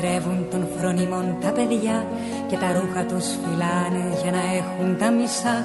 πριν 0.00 0.10
πεινάσουν 0.10 0.28
μαγειρεύουν 0.28 0.46
των 0.50 0.68
φρονιμών 0.78 1.36
τα 1.40 1.50
παιδιά 1.50 2.06
Και 2.48 2.56
τα 2.56 2.68
ρούχα 2.72 3.02
τους 3.04 3.26
φυλάνε 3.42 4.04
για 4.22 4.30
να 4.30 4.42
έχουν 4.60 4.96
τα 4.98 5.10
μισά. 5.10 5.56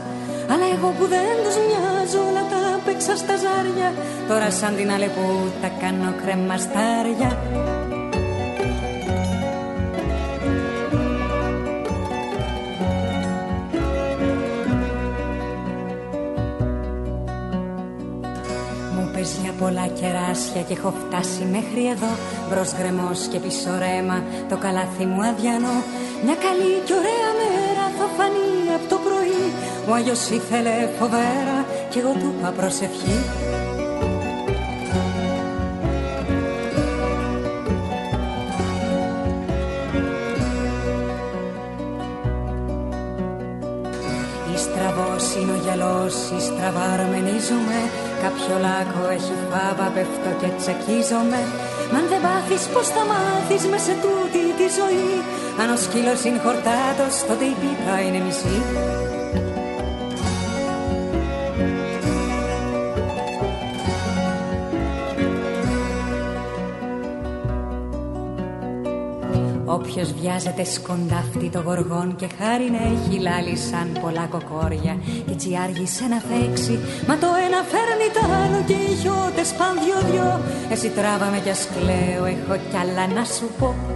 Αλλά 0.52 0.66
εγώ 0.76 0.90
που 0.98 1.06
δεν 1.08 1.36
τους 1.44 1.56
μοιάζω 1.68 2.20
όλα 2.30 2.44
τα 2.52 2.80
παίξα 2.86 3.16
στα 3.16 3.36
ζάρια 3.44 3.90
Τώρα 4.28 4.50
σαν 4.50 4.76
την 4.76 4.92
άλλη 4.92 5.10
που 5.16 5.26
τα 5.62 5.70
κάνω 5.82 6.14
κρεμαστάρια 6.22 7.30
πολλά 19.64 19.88
κεράσια 20.00 20.62
και 20.68 20.76
έχω 20.78 20.94
φτάσει 21.02 21.44
μέχρι 21.56 21.84
εδώ. 21.94 22.12
Μπρος 22.50 22.72
γκρεμός 22.78 23.20
και 23.32 23.40
πίσω 23.44 23.72
ρέμα 23.84 24.18
το 24.50 24.56
καλάθι 24.64 25.06
μου 25.12 25.22
αδιανό. 25.30 25.78
Μια 26.26 26.38
καλή 26.46 26.74
και 26.86 26.94
ωραία 27.02 27.32
μέρα 27.42 27.86
θα 27.98 28.06
φανεί 28.16 28.52
από 28.78 28.86
το 28.92 28.98
πρωί. 29.06 29.44
Ο 29.90 29.92
Άγιος 29.98 30.24
ήθελε 30.38 30.76
φοβέρα 31.00 31.58
και 31.90 32.00
εγώ 32.00 32.12
του 32.20 32.34
είπα 32.38 32.50
προσευχή 32.60 33.18
Στραβός 44.64 45.36
είναι 45.36 45.52
ο 45.52 45.60
γυαλός, 45.64 46.16
η 46.38 46.40
στραβάρμενίζομαι 46.42 47.80
Κάποιο 48.24 48.56
λάκκο 48.66 49.04
έχει 49.18 49.36
φάβα, 49.50 49.88
πέφτω 49.96 50.32
και 50.40 50.50
τσακίζομαι 50.58 51.42
Μ' 51.92 51.96
αν 52.00 52.06
δεν 52.12 52.22
πάθεις 52.26 52.64
πως 52.74 52.88
θα 52.96 53.04
μάθεις 53.12 53.64
με 53.72 53.78
σε 53.86 53.94
τούτη 54.04 54.44
τη 54.60 54.68
ζωή; 54.80 55.14
Αν 55.62 55.68
ο 55.76 55.78
σκύλος 55.84 56.22
είναι 56.24 56.42
χορτάτος, 56.46 57.14
τότε 57.28 57.46
η 57.54 57.56
πίτα 57.62 57.96
είναι 58.06 58.20
μισή 58.26 58.58
Όποιος 69.84 70.14
βιάζεται 70.14 70.64
σκοντάφτη 70.64 71.50
το 71.50 71.62
γοργόν 71.66 72.16
και 72.16 72.28
χάρη 72.38 72.68
να 72.72 72.82
έχει 72.94 73.20
λάλη 73.20 73.58
σαν 73.58 73.88
πολλά 74.02 74.26
κοκόρια. 74.26 74.98
Και 75.26 75.32
έτσι 75.32 75.50
άργησε 75.64 76.06
να 76.14 76.20
φέξει 76.30 76.80
μα 77.08 77.18
το 77.18 77.28
ένα 77.46 77.60
φέρνει 77.72 78.10
το 78.18 78.24
άλλο 78.42 78.64
και 78.68 78.74
οι 78.74 78.96
χιώτες 79.02 79.50
παν 79.58 79.74
δυο-δυο. 79.84 80.42
Εσύ 80.70 80.90
τράβαμε 80.90 81.40
κι 81.40 81.50
ας 81.50 81.68
κλαίω 81.74 82.26
έχω 82.26 82.56
κι 82.70 82.78
άλλα 82.78 83.08
να 83.08 83.24
σου 83.24 83.48
πω 83.60 83.93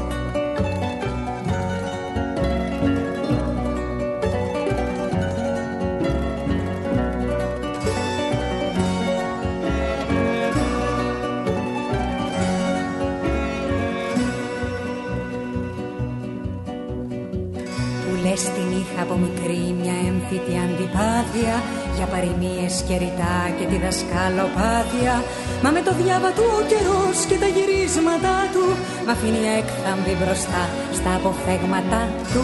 και 22.87 22.97
ρητά 23.03 23.37
και 23.57 23.65
τη 23.71 23.77
δασκαλοπάθεια. 23.83 25.15
Μα 25.63 25.69
με 25.75 25.81
το 25.87 25.91
διάβα 26.01 26.29
του 26.37 26.45
ο 26.59 26.61
καιρός 26.71 27.17
και 27.29 27.37
τα 27.43 27.49
γυρίσματα 27.55 28.33
του 28.53 28.65
Μ' 29.05 29.09
αφήνει 29.13 29.43
έκθαμβη 29.59 30.13
μπροστά 30.19 30.63
στα 30.97 31.11
αποφέγματα 31.19 32.01
του 32.31 32.43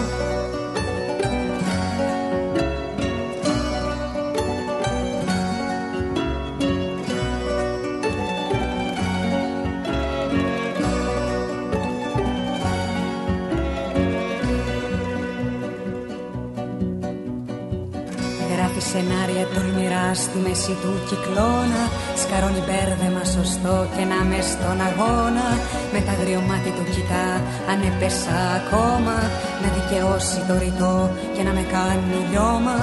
στη 20.55 20.71
μέση 20.71 20.81
του 20.81 20.93
κυκλώνα 21.09 21.83
Σκαρώνει 22.21 22.63
μπέρδεμα 22.65 23.23
σωστό 23.35 23.75
και 23.95 24.03
να 24.11 24.19
με 24.29 24.39
στον 24.51 24.77
αγώνα. 24.89 25.47
Με 25.93 25.99
τα 26.07 26.13
γριομάτι 26.21 26.71
του 26.77 26.85
κοιτά 26.93 27.27
αν 27.71 27.79
έπεσα 27.89 28.37
ακόμα. 28.59 29.15
Να 29.61 29.67
δικαιώσει 29.77 30.39
το 30.47 30.53
ρητό 30.63 30.97
και 31.35 31.43
να 31.47 31.51
με 31.57 31.63
κάνει 31.75 32.17
λιώμα. 32.29 32.77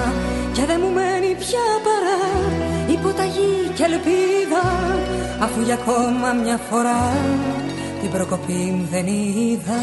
Και 0.55 0.63
δεν 0.69 0.77
μου 0.83 0.91
μένει 0.97 1.31
πια 1.43 1.67
παρά 1.85 2.21
υποταγή 2.95 3.55
και 3.75 3.83
ελπίδα. 3.89 4.65
Αφού 5.45 5.59
για 5.67 5.77
ακόμα 5.81 6.29
μια 6.43 6.57
φορά 6.69 7.01
την 8.01 8.09
προκοπή 8.15 8.63
μου 8.75 8.85
δεν 8.93 9.05
είδα 9.07 9.81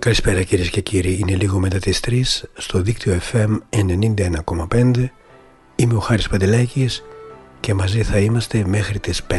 Καλησπέρα 0.00 0.42
κυρίες 0.42 0.70
και 0.70 0.80
κύριοι, 0.80 1.18
είναι 1.20 1.36
λίγο 1.36 1.58
μετά 1.58 1.78
τις 1.78 2.00
3 2.06 2.22
στο 2.54 2.80
δίκτυο 2.80 3.18
FM 3.32 3.58
91,5 4.70 5.04
Είμαι 5.76 5.94
ο 5.94 5.98
Χάρης 5.98 6.28
Παντελάκης 6.28 7.02
και 7.60 7.74
μαζί 7.74 8.02
θα 8.02 8.18
είμαστε 8.18 8.64
μέχρι 8.66 8.98
τις 8.98 9.22
5 9.30 9.36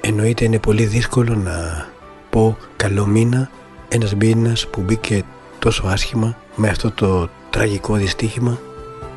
Εννοείται 0.00 0.44
είναι 0.44 0.58
πολύ 0.58 0.84
δύσκολο 0.84 1.34
να 1.34 1.86
πω 2.30 2.56
καλό 2.76 3.06
μήνα 3.06 3.50
ένας 3.88 4.14
μήνας 4.14 4.66
που 4.66 4.80
μπήκε 4.80 5.22
τόσο 5.58 5.86
άσχημα 5.86 6.36
με 6.56 6.68
αυτό 6.68 6.90
το 6.90 7.28
τραγικό 7.50 7.94
δυστύχημα 7.94 8.58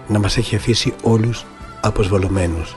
να 0.07 0.19
μας 0.19 0.37
έχει 0.37 0.55
αφήσει 0.55 0.93
όλους 1.03 1.45
αποσβολωμένους 1.81 2.75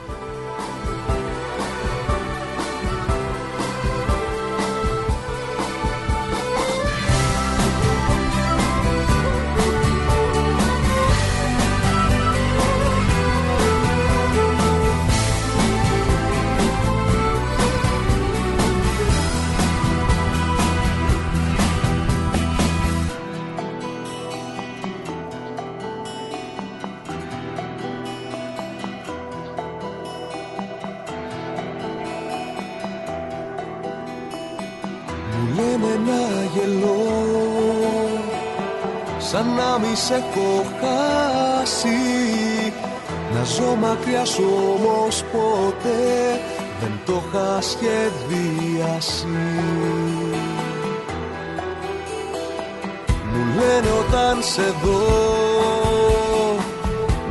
σε 54.59 54.75
δω 54.83 54.99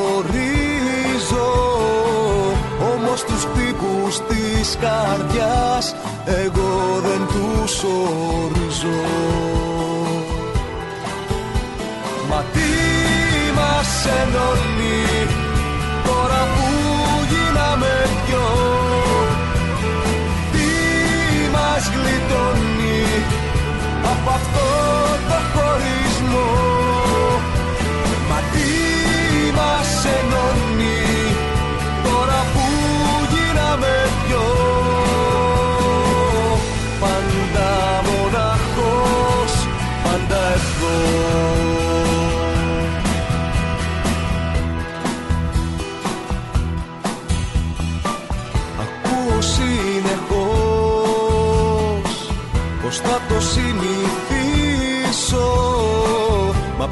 Όμως 2.93 3.23
τους 3.23 3.43
τύπους 3.55 4.13
της 4.27 4.77
καρδιάς 4.81 5.95
εγώ 6.25 7.01
δεν 7.05 7.21
τους 7.27 7.83
ορίζω. 7.83 9.03
Μα 12.29 12.43
τι 12.53 12.69
μας 13.55 14.05
ενώνει 14.21 14.75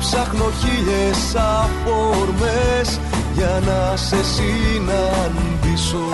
Ψάχνω 0.05 0.51
χίλιες 0.59 1.35
αφορμές 1.35 2.99
για 3.33 3.61
να 3.65 3.95
σε 3.95 4.23
συναντήσω. 4.23 6.07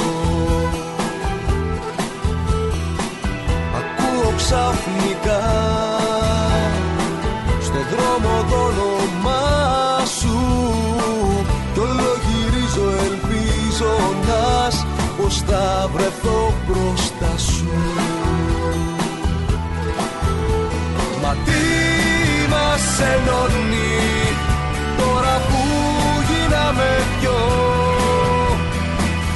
Ακούω 3.79 4.33
ξαφνικά 4.35 5.41
στον 7.61 7.85
δρόμο 7.91 8.43
το 8.49 8.55
όνομά 8.55 10.05
σου 10.19 10.37
κι 11.73 11.79
όλο 11.79 12.11
γυρίζω 12.25 12.89
ελπίζοντας 13.05 14.85
θα 15.49 15.89
βρεθώ. 15.93 16.48
μας 22.99 23.07
ενώνει 23.07 24.35
τώρα 24.97 25.41
που 25.47 25.61
γίναμε 26.29 26.89
δυο 27.19 27.39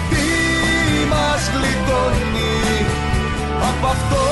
Τι 0.10 1.08
μας 1.10 1.50
γλιτώνει 1.54 2.86
από 3.70 3.88
αυτό 3.88 4.24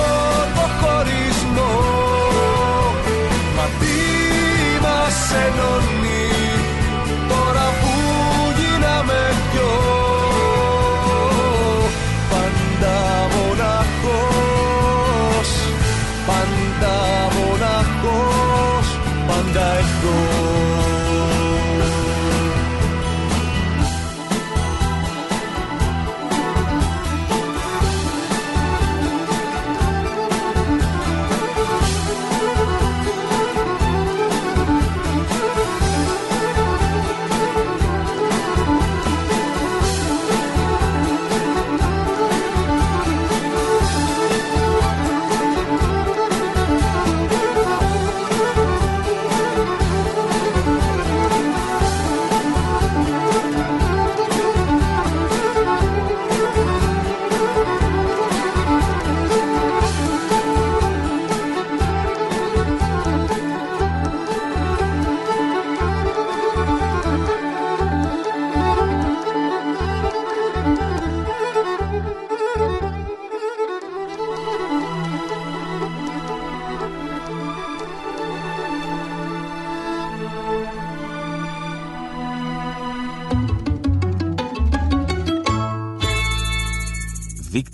το 0.56 0.66
χωρισμό. 0.80 1.74
Μα 3.56 3.66
τι 3.80 3.98
μας 4.82 5.32
ενώνει. 5.46 6.01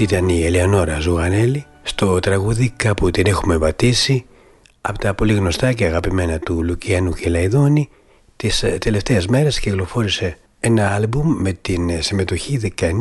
Αυτή 0.00 0.14
ήταν 0.14 0.28
η 0.28 0.44
Ελεονόρα 0.44 1.00
Ζουγανέλη 1.00 1.64
στο 1.82 2.18
τραγούδι 2.18 2.72
«Κάπου 2.76 3.10
την 3.10 3.26
έχουμε 3.26 3.58
πατήσει» 3.58 4.26
από 4.80 4.98
τα 4.98 5.14
πολύ 5.14 5.32
γνωστά 5.32 5.72
και 5.72 5.84
αγαπημένα 5.84 6.38
του 6.38 6.62
Λουκιανού 6.64 7.14
Χελαϊδόνη 7.14 7.88
τις 8.36 8.62
ε, 8.62 8.78
τελευταίες 8.80 9.26
μέρες 9.26 9.60
κυκλοφόρησε 9.60 10.36
ένα 10.60 10.94
άλμπουμ 10.94 11.36
με 11.40 11.52
την 11.52 11.88
ε, 11.88 12.00
συμμετοχή 12.00 12.72
19 12.78 12.92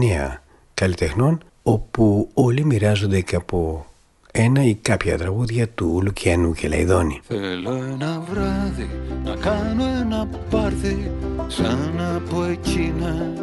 καλλιτεχνών 0.74 1.44
όπου 1.64 2.30
όλοι 2.34 2.66
μοιράζονται 2.66 3.22
και 3.22 3.36
από 3.36 3.86
ένα 4.32 4.64
ή 4.64 4.74
κάποια 4.74 5.18
τραγούδια 5.18 5.68
του 5.70 6.00
Λουκιανού 6.04 6.54
Κελαϊδόνη. 6.54 7.20
Θέλω 7.28 7.74
ένα 7.74 8.24
βράδυ 8.32 8.90
να 9.24 9.36
κάνω 9.36 9.84
ένα 9.86 10.28
πάρτι 10.50 11.12
σαν 11.48 12.00
από 12.16 12.44
εκείνα 12.44 13.34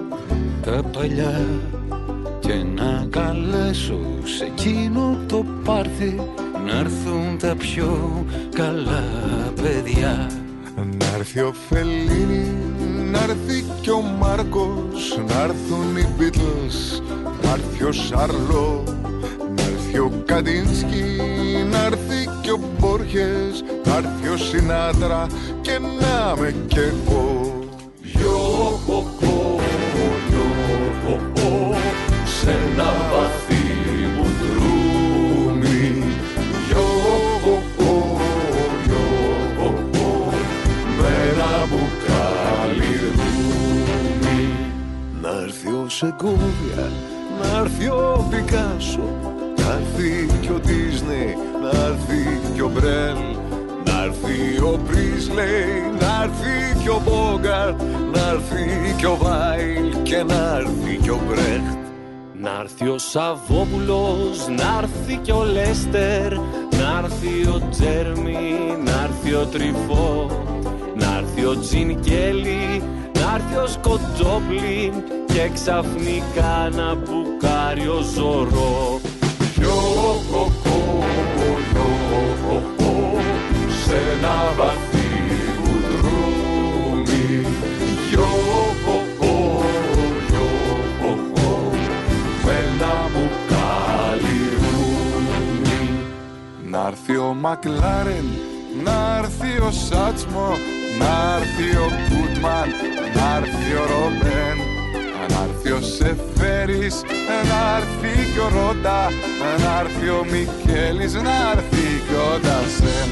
τα 0.63 0.83
παλιά 0.93 1.47
και 2.47 2.65
να 2.75 3.07
καλέσω 3.11 4.01
σε 4.25 4.45
εκείνο 4.45 5.19
το 5.27 5.45
πάρτι 5.65 6.21
να 6.67 6.79
έρθουν 6.79 7.39
τα 7.39 7.55
πιο 7.57 8.25
καλά 8.55 9.05
παιδιά 9.63 10.31
Να 10.75 11.07
έρθει 11.15 11.41
ο 11.41 11.55
Φελίνη, 11.69 12.55
να 13.11 13.19
έρθει 13.23 13.65
και 13.81 13.91
ο 13.91 14.01
Μάρκος 14.01 15.21
Να 15.29 15.43
έρθουν 15.43 15.97
οι 15.97 16.09
Beatles, 16.19 17.03
να 17.43 17.51
έρθει 17.51 17.85
ο 17.85 17.93
Σάρλο 17.93 18.83
Να 19.57 19.63
έρθει 19.63 19.99
ο 19.99 20.23
Καντίνσκι, 20.25 21.17
να 21.71 21.85
έρθει 21.85 22.29
και 22.41 22.51
ο 22.51 22.61
Μπόρχες 22.79 23.65
Να 23.85 23.97
έρθει 23.97 24.29
ο 24.29 24.37
Σινάτρα 24.37 25.27
και 25.61 25.79
να 25.79 26.37
με 26.41 26.55
κι 26.67 26.79
εγώ 26.79 27.57
σε 32.47 32.53
ένα 32.53 32.93
βαθύ 33.11 33.65
μπουντρούμι 34.15 36.03
Γιώργο, 36.69 37.63
γιώργο, 38.85 40.33
με 40.99 41.09
ένα 41.31 41.67
μπουκάλι 41.69 42.93
ρούμι 43.15 44.51
Να 45.23 45.29
έρθει 45.43 45.69
ο 45.69 45.89
Σεγκόβια, 45.89 46.91
να 47.41 47.59
έρθει 47.61 47.89
ο 47.89 48.27
Πικάσο 48.31 49.09
Να 49.57 49.73
έρθει 49.73 50.39
και 50.41 50.51
ο 50.51 50.59
Δίσνεϊ, 50.63 51.37
να 51.63 51.69
έρθει 51.69 52.41
και 52.55 52.63
ο 52.63 52.69
Μπρέλ 52.69 53.21
Να 53.85 54.03
έρθει 54.05 54.59
ο 54.63 54.81
Πρίσλεϊ, 54.87 55.83
να 56.01 56.23
έρθει 56.23 56.83
και 56.83 56.89
ο 56.89 57.03
Μπόγκαρτ 57.05 57.81
Να 58.13 58.29
έρθει 58.29 58.95
και 58.97 59.07
ο 59.07 59.17
Βάιλ 59.17 60.03
και 60.03 60.23
να 60.23 60.57
έρθει 60.57 60.97
και 61.03 61.11
ο 61.11 61.21
Μπρέχτ 61.29 61.86
να 62.47 62.61
έρθει 62.61 62.89
ο 62.89 62.99
Σαββόπουλος, 62.99 64.49
να 64.49 64.79
έρθει 64.83 65.17
και 65.23 65.33
ο 65.33 65.45
Λέστερ 65.45 66.33
Να 66.79 67.03
έρθει 67.05 67.49
ο 67.49 67.63
Τζέρμι, 67.71 68.77
να 68.85 69.03
έρθει 69.03 69.35
ο 69.35 69.47
Τριφό 69.47 70.31
Να 70.95 71.17
έρθει 71.17 71.45
ο 71.45 71.59
Τζιν 71.61 72.01
Κέλλη, 72.01 72.83
να 73.13 73.35
έρθει 73.35 73.57
ο 73.57 73.67
Σκοτζόπλιν 73.67 74.93
Και 75.27 75.51
ξαφνικά 75.55 76.71
να 76.77 76.95
μπουκάρει 76.95 77.89
ο 77.89 78.01
Ζωρό. 78.15 79.01
Yo, 79.63 79.79
ho, 80.31 80.43
ho, 80.63 80.77
yo, 81.75 81.89
ho, 82.45 82.57
ho, 82.79 82.93
σε 83.85 83.97
ένα 84.17 84.53
βαθύ 84.57 84.86
Να 96.77 96.87
έρθει 96.87 97.17
ο 97.17 97.37
Μακλάρεν, 97.41 98.29
να 98.85 99.19
έρθει 99.19 99.53
ο 99.69 99.71
Σάτσμο, 99.71 100.49
να 101.01 101.13
έρθει 101.37 101.69
ο 101.87 101.89
Κούτμαν, 102.09 102.69
να 103.17 103.27
έρθει 103.37 103.73
ο 103.83 103.85
Ρομπέν, 103.93 104.57
να 105.33 105.39
έρθει 105.49 105.71
ο 105.71 105.81
Σεφέρης, 105.97 106.95
να 107.51 107.61
έρθει 107.79 108.15
και 108.33 108.41
ο 108.47 108.49
Ρότα, 108.57 109.03
να 109.63 109.81
έρθει 109.81 110.09
ο 110.09 110.23
Μικέλης, 110.33 111.15
να 111.15 111.37
έρθει 111.55 111.87
και 112.09 112.17
ο 112.29 112.33
Ντασέν. 112.43 113.11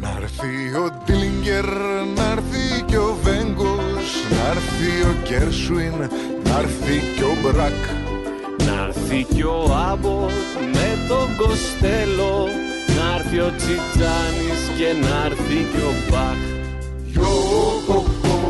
Να 0.00 0.10
έρθει 0.22 0.54
ο 0.82 0.86
Ντίλιγκερ, 1.04 1.68
να 2.16 2.24
έρθει 2.36 2.82
και 2.86 2.98
ο 2.98 3.18
Βέγκος, 3.22 4.08
να 4.34 4.42
έρθει 4.54 4.92
ο 5.10 5.12
Γκέρσουιν, 5.24 5.98
να 6.44 6.58
έρθει 6.62 6.96
και 7.16 7.24
ο 7.24 7.34
Μπρακ. 7.42 7.82
Να 8.66 8.84
έρθει 8.86 9.26
κι 9.34 9.42
ο 9.42 9.60
Άμποτ 9.90 10.30
με 10.74 10.88
τον 11.08 11.28
Κοστέλο 11.36 12.48
Να 13.02 13.14
έρθει 13.14 13.38
ο 13.38 13.52
Τσιτζάνης 13.56 14.62
και 14.78 15.06
να 15.06 15.24
έρθει 15.26 15.66
κι 15.72 15.82
ο 15.90 15.92
Μπαχ. 16.10 16.40
Yo, 17.14 17.30
ho, 17.50 17.64
ho, 17.86 17.98
yo, 18.24 18.41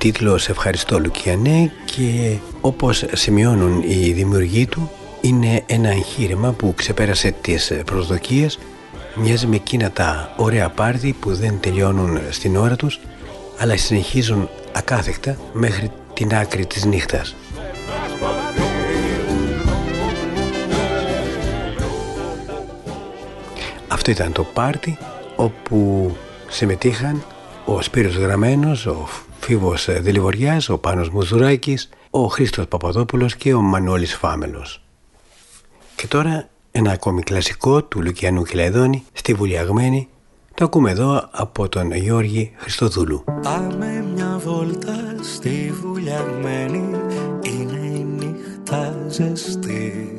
τίτλο 0.00 0.38
«Σε 0.38 0.50
ευχαριστώ 0.50 0.98
Λουκιανέ» 0.98 1.72
και 1.84 2.36
όπως 2.60 3.04
σημειώνουν 3.12 3.82
οι 3.86 4.12
δημιουργοί 4.12 4.66
του 4.66 4.90
είναι 5.20 5.62
ένα 5.66 5.88
εγχείρημα 5.88 6.52
που 6.52 6.74
ξεπέρασε 6.76 7.34
τις 7.40 7.72
προσδοκίες 7.84 8.58
μοιάζει 9.14 9.46
με 9.46 9.56
εκείνα 9.56 9.90
τα 9.90 10.34
ωραία 10.36 10.68
πάρτι 10.68 11.16
που 11.20 11.34
δεν 11.34 11.60
τελειώνουν 11.60 12.18
στην 12.30 12.56
ώρα 12.56 12.76
τους 12.76 13.00
αλλά 13.58 13.76
συνεχίζουν 13.76 14.48
ακάθεκτα 14.72 15.36
μέχρι 15.52 15.90
την 16.14 16.34
άκρη 16.34 16.66
της 16.66 16.84
νύχτας. 16.84 17.36
Αυτό 23.88 24.10
ήταν 24.10 24.32
το 24.32 24.44
πάρτι 24.44 24.98
όπου 25.36 26.10
συμμετείχαν 26.48 27.22
ο 27.64 27.82
Σπύρος 27.82 28.14
Γραμμένος, 28.16 28.86
ο 28.86 29.08
Φίβος 29.50 29.88
Δηληβοριάς, 30.00 30.68
ο 30.68 30.78
Πάνος 30.78 31.10
Μουζουράκης, 31.10 31.88
ο 32.10 32.26
Χρήστος 32.26 32.68
Παπαδόπουλος 32.68 33.36
και 33.36 33.54
ο 33.54 33.60
Μανώλης 33.60 34.16
Φάμελος. 34.16 34.82
Και 35.96 36.06
τώρα 36.06 36.48
ένα 36.70 36.92
ακόμη 36.92 37.22
κλασικό 37.22 37.82
του 37.82 38.02
Λουκιανού 38.02 38.42
Κυλαϊδόνη 38.42 39.04
στη 39.12 39.34
Βουλιαγμένη 39.34 40.08
το 40.54 40.64
ακούμε 40.64 40.90
εδώ 40.90 41.28
από 41.30 41.68
τον 41.68 41.92
Γιώργη 41.92 42.52
Χριστοδούλου. 42.56 43.24
Πάμε 43.42 44.04
μια 44.14 44.40
βόλτα 44.44 45.14
στη 45.22 45.72
βουλιαγμένη 45.82 46.90
Είναι 47.42 47.86
η 47.86 48.06
νύχτα 48.18 49.04
ζεστή. 49.08 50.16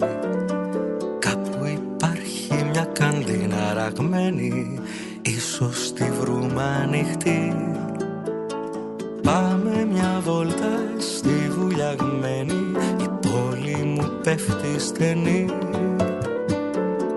Κάπου 1.19 1.65
υπάρχει 1.65 2.63
μια 2.71 2.83
καντίνα 2.93 3.73
ραγμένη. 3.73 4.79
Ίσως 5.21 5.93
τη 5.93 6.03
βρούμε 6.03 6.63
ανοιχτή 6.63 7.53
Πάμε 9.31 9.87
μια 9.91 10.21
βόλτα 10.23 10.79
στη 10.97 11.49
βουλιαγμένη 11.57 12.71
Η 13.01 13.09
πόλη 13.19 13.83
μου 13.85 14.11
πέφτει 14.23 14.79
στενή. 14.79 15.45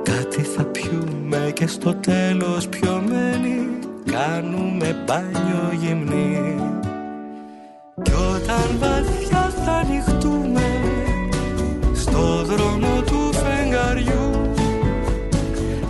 Κάτι 0.02 0.42
θα 0.42 0.64
πιούμε 0.64 1.50
και 1.54 1.66
στο 1.66 1.94
τέλος 1.94 2.68
πιωμένοι 2.68 3.68
Κάνουμε 4.12 5.04
μπάνιο 5.06 5.72
γυμνή. 5.80 6.56
Κι 8.02 8.12
όταν 8.12 8.78
βαθιά 8.78 9.52
θα 9.64 9.72
ανοιχτούμε 9.72 10.80
Στο 11.94 12.44
δρόμο 12.44 13.02
του 13.06 13.32
φεγγαριού 13.32 14.52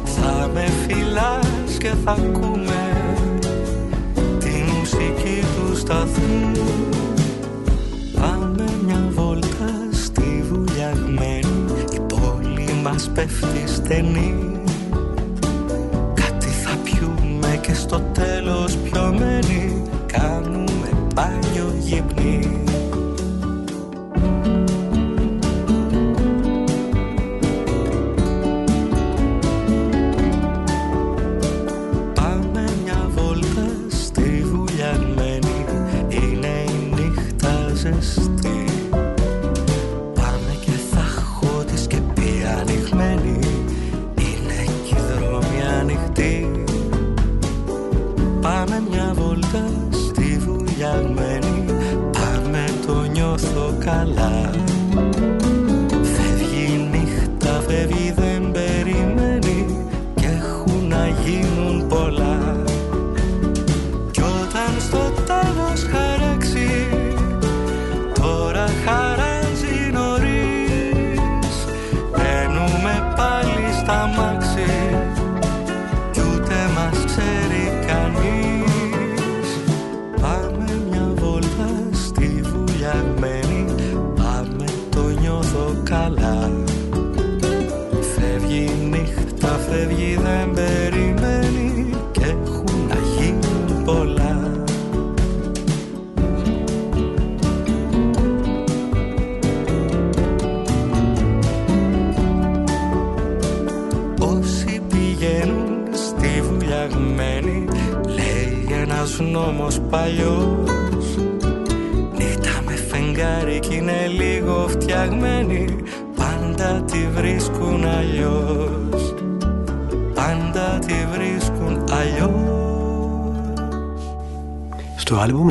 Θα 0.04 0.50
με 0.54 0.64
φυλάς 0.86 1.78
και 1.78 1.90
θα 2.04 2.10
ακούμε 2.10 2.83
σταθμού 5.84 6.52
Πάμε 8.20 8.64
μια 8.84 9.08
βόλτα 9.10 9.88
στη 9.92 10.44
βουλιαγμένη 10.50 11.64
Η 11.92 12.00
πόλη 12.00 12.72
μας 12.82 13.10
πέφτει 13.14 13.62
στενή. 13.66 14.60
Κάτι 16.14 16.46
θα 16.46 16.76
πιούμε 16.84 17.58
και 17.60 17.74
στο 17.74 18.00
τέλος 18.12 18.76
πιωμένοι 18.76 19.82
Κάνουμε 20.06 20.88
μπάνιο 21.14 21.74
γυμνή 21.78 22.53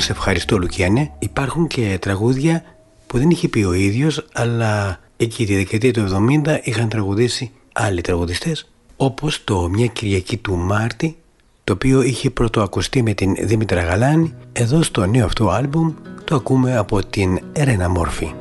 σε 0.03 0.11
ευχαριστώ 0.11 0.57
Λουκιάνε 0.57 1.11
υπάρχουν 1.19 1.67
και 1.67 1.97
τραγούδια 2.01 2.63
που 3.07 3.17
δεν 3.17 3.29
είχε 3.29 3.47
πει 3.47 3.63
ο 3.63 3.73
ίδιος 3.73 4.25
αλλά 4.33 4.99
εκεί 5.17 5.45
τη 5.45 5.55
δεκαετία 5.55 5.93
του 5.93 6.27
70 6.45 6.57
είχαν 6.63 6.89
τραγουδήσει 6.89 7.51
άλλοι 7.73 8.01
τραγουδιστές 8.01 8.69
όπως 8.97 9.43
το 9.43 9.69
«Μια 9.69 9.87
Κυριακή 9.87 10.37
του 10.37 10.55
Μάρτη» 10.55 11.17
το 11.63 11.73
οποίο 11.73 12.01
είχε 12.01 12.29
πρωτοακουστεί 12.29 13.03
με 13.03 13.13
την 13.13 13.35
Δήμητρα 13.41 13.81
Γαλάνη. 13.81 14.33
Εδώ 14.53 14.81
στο 14.81 15.05
νέο 15.05 15.25
αυτό 15.25 15.49
άλμπουμ 15.49 15.93
το 16.23 16.35
ακούμε 16.35 16.77
από 16.77 17.05
την 17.05 17.39
Ερένα 17.53 17.89
Μόρφη. 17.89 18.33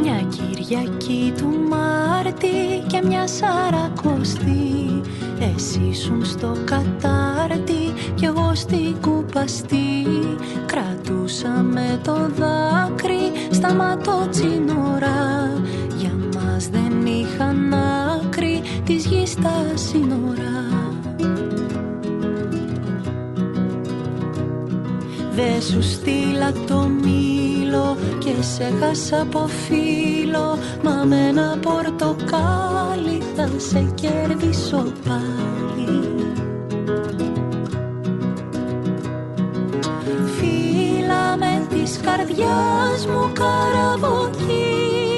Μια 0.00 0.26
Κυριακή 0.28 1.32
του 1.36 1.48
Μάρτη 1.68 2.46
και 2.86 3.02
μια 3.06 3.26
Σαρακοστή 3.26 5.00
εσύ 5.38 5.80
ήσουν 5.90 6.24
στο 6.24 6.56
κατάρτι 6.64 7.92
κι 8.14 8.24
εγώ 8.24 8.54
στην 8.54 9.00
κουπαστή. 9.00 10.06
Κρατούσαμε 10.66 12.00
το 12.04 12.12
δάκρυ 12.12 13.32
στα 13.50 13.74
ματοτσίνορα 13.74 15.50
Για 15.96 16.14
μας 16.34 16.68
δεν 16.68 17.06
είχαν 17.06 17.74
άκρη 17.74 18.62
της 18.84 19.06
γης 19.06 19.34
τα 19.34 19.64
σύνορα. 19.74 20.64
Δε 25.32 25.60
σου 25.60 25.82
στείλα 25.82 26.52
το 26.66 26.88
μήλο 27.66 27.96
και 28.18 28.42
σε 28.42 28.72
χάσα 28.80 29.20
από 29.20 29.46
φίλο. 29.46 30.58
Μα 30.82 31.04
με 31.04 31.16
ένα 31.28 31.58
πορτοκάλι 31.62 33.22
θα 33.36 33.48
σε 33.56 33.92
κέρδισω 33.94 34.92
πάλι. 35.04 36.24
Φίλα 40.36 41.36
με 41.36 41.66
της 41.68 42.00
καρδιάς 42.02 43.06
μου 43.06 43.30
καραβοκί 43.32 45.15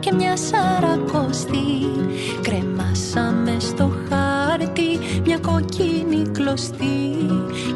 και 0.00 0.14
μια 0.14 0.36
σαρακοστή 0.36 1.86
Κρεμάσαμε 2.42 3.56
στο 3.58 3.90
χάρτη 4.08 4.98
μια 5.24 5.38
κοκκίνη 5.38 6.22
κλωστή 6.32 7.16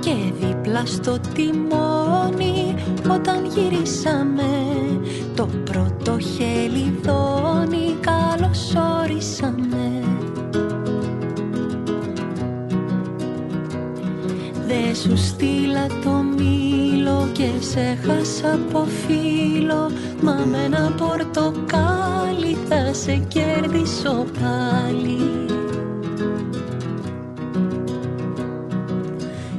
Και 0.01 0.15
δίπλα 0.41 0.87
στο 0.87 1.19
τιμόνι 1.35 2.75
όταν 3.11 3.47
γυρίσαμε 3.47 4.67
Το 5.35 5.49
πρώτο 5.65 6.19
χελιδόνι 6.19 7.97
καλωσόρισαμε. 8.01 10.03
Δε 14.67 14.95
σου 14.95 15.17
στείλα 15.17 15.87
το 15.87 16.11
μήλο 16.11 16.24
και 17.35 17.51
σε 17.59 17.99
χάσα 18.07 18.53
από 18.53 18.87
φίλο 19.07 19.91
Μα 20.21 20.33
με 20.51 20.59
ένα 20.65 20.93
πορτοκάλι 20.97 22.57
θα 22.69 22.93
σε 22.93 23.17
κέρδισω 23.29 24.25
πάλι. 24.41 25.47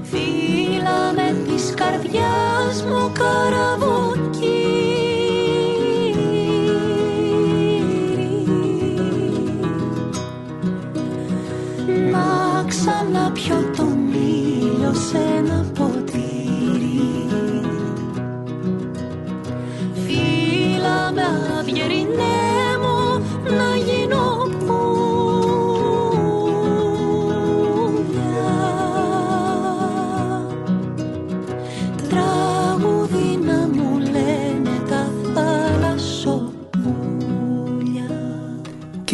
Φίλα 0.03 1.13
με 1.15 1.35
της 1.47 1.73
καρδιάς 1.75 2.83
μου 2.87 3.11
καραβοκί 3.13 4.64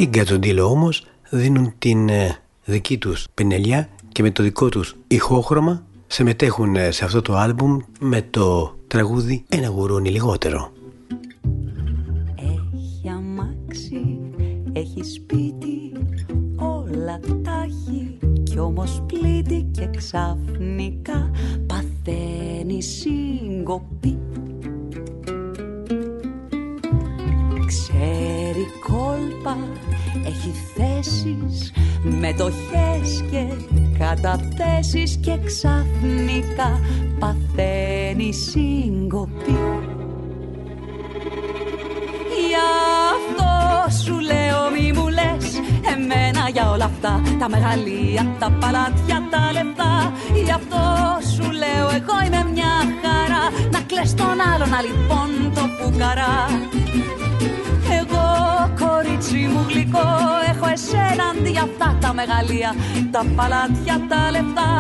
Και 0.02 0.08
οι 0.08 0.10
Γκατζοντήλο 0.10 0.66
όμως 0.66 1.06
δίνουν 1.30 1.74
την 1.78 2.10
ε, 2.10 2.38
δική 2.66 2.98
τους 2.98 3.28
πινελιά 3.34 3.90
και 4.12 4.22
με 4.22 4.32
το 4.32 4.44
δικό 4.44 4.70
τους 4.70 4.96
ηχόχρωμα 5.08 5.86
συμμετέχουν 6.08 6.76
ε, 6.76 6.92
σε 6.92 7.06
αυτό 7.06 7.22
το 7.22 7.36
άλμπουμ 7.36 7.78
με 8.00 8.22
το 8.30 8.76
τραγούδι 8.88 9.46
«Ένα 9.50 9.68
γουρούνι 9.68 10.10
λιγότερο». 10.10 10.72
Έχει 12.36 13.10
αμάξι, 13.10 14.20
έχει 14.74 15.04
σπίτι, 15.04 15.92
όλα 16.56 17.20
τα 17.44 17.66
έχει 17.68 18.18
κι 18.44 18.60
όμως 18.60 19.04
πλήττει 19.06 19.68
και 19.72 19.90
ξαφνικά 19.98 21.32
παθαίνει 21.68 22.82
σύγκοπη 22.82 24.18
Ξέρει 27.72 28.68
κόλπα, 28.88 29.58
έχει 30.26 30.54
θέσεις, 30.76 31.72
μετοχές 32.04 33.24
και 33.32 33.46
καταθέσεις 34.00 35.18
και 35.22 35.38
ξαφνικά 35.46 36.80
παθαίνει 37.20 38.34
σύγκοπη. 38.34 39.58
Γι' 42.48 42.62
αυτό 43.16 43.52
σου 44.04 44.20
λέω 44.20 44.60
μη 44.74 44.92
μου 44.92 45.08
λες 45.08 45.62
Εμένα 45.94 46.50
για 46.52 46.72
όλα 46.72 46.86
αυτά 46.86 47.22
Τα 47.40 47.50
μεγαλεία, 47.50 48.36
τα 48.40 48.52
παλάτια, 48.60 49.28
τα 49.32 49.52
λεφτά 49.52 50.14
Γι' 50.44 50.52
αυτό 50.52 50.82
σου 51.36 51.52
λέω 51.52 51.88
εγώ 52.00 52.16
είμαι 52.26 52.52
μια 52.54 52.74
χαρά 53.02 53.44
Να 53.72 53.80
κλαις 53.82 54.14
τον 54.14 54.38
άλλον, 54.54 54.70
να 54.70 54.82
λοιπόν 54.82 55.54
το 55.56 55.62
φουκαρά. 55.78 56.36
εγώ 57.06 57.21
κορίτσι 58.80 59.38
μου 59.38 59.66
γλυκό 59.70 60.08
Έχω 60.50 60.68
εσένα 60.72 61.24
αντί 61.32 61.58
αυτά 61.58 61.98
τα 62.02 62.14
μεγαλεία. 62.14 62.76
Τα 63.12 63.26
παλάτια, 63.36 64.06
τα 64.10 64.32
λεφτά. 64.32 64.72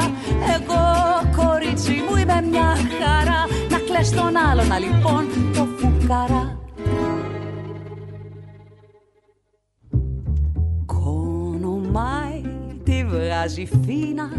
Εγώ 0.55 0.83
κορίτσι 1.35 1.91
μου 2.09 2.15
είμαι 2.15 2.41
μια 2.49 2.75
χαρά. 2.99 3.41
Να 3.69 3.77
κλαις 3.77 4.09
τον 4.11 4.37
άλλον, 4.49 4.67
να 4.67 4.79
λοιπόν 4.79 5.27
το 5.55 5.67
φουκαρά. 5.77 6.59
Κονομάει 10.85 12.41
τη 12.83 13.05
βγάζει 13.05 13.67
φίνα. 13.85 14.29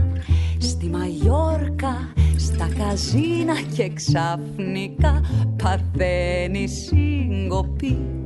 Στη 0.58 0.86
Μαγιόρκα, 0.86 2.12
στα 2.36 2.68
καζίνα 2.78 3.54
Και 3.74 3.88
ξαφνικά 3.88 5.20
παθαίνει 5.62 6.68
σύγκοπη 6.68 8.21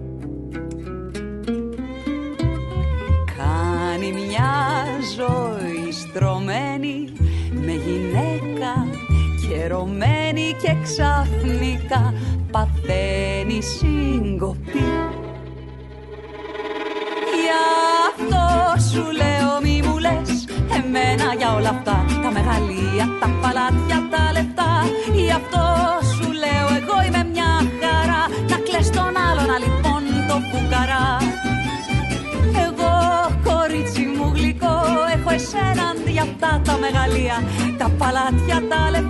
Κάνει 4.06 4.26
μια 4.26 4.84
ζωή 5.16 5.92
στρωμένη 5.92 7.12
Με 7.52 7.72
γυναίκα 7.72 8.86
και 9.40 9.54
ερωμένη 9.62 10.56
Και 10.62 10.76
ξαφνικά 10.82 12.14
παθαίνει 12.50 13.62
σύγκοπη. 13.62 14.84
Γι' 17.40 17.54
αυτό 18.12 18.80
σου 18.90 19.10
λέω 19.10 19.60
μη 19.62 19.82
μου 19.84 19.98
λες 19.98 20.44
Εμένα 20.76 21.34
για 21.38 21.54
όλα 21.54 21.68
αυτά 21.68 22.04
Τα 22.22 22.30
μεγαλεία, 22.30 23.06
τα 23.20 23.28
παλάτια, 23.40 24.08
τα 24.10 24.32
λεφτά. 24.32 24.70
Γι' 25.14 25.30
αυτό 25.30 25.64
σου 26.14 26.32
λέω 26.32 26.66
εγώ 26.80 26.95
μεγαλεία 36.86 37.42
Τα 37.78 37.88
παλάτια, 37.98 38.62
τα 38.68 38.90
λεφτά 38.90 39.05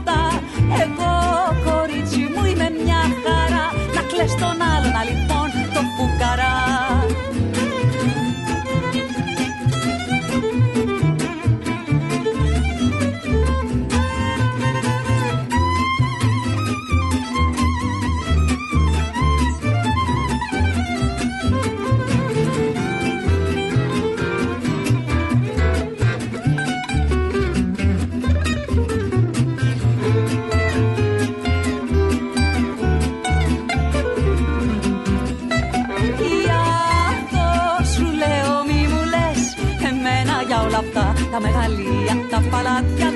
μεγαλεία, 42.56 43.15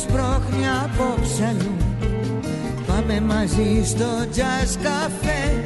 Σπρώχνει 0.00 0.64
απόψε 0.84 1.44
αλλού 1.44 1.76
Πάμε 2.86 3.20
μαζί 3.20 3.84
στο 3.84 4.06
jazz 4.34 4.78
καφέ 4.82 5.64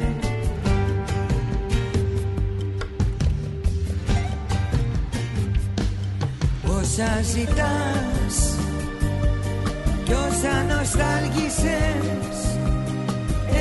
Όσα 6.67 7.21
ζητάς 7.21 8.55
κι 10.03 10.11
όσα 10.11 10.63
νοστάλγησες 10.63 12.37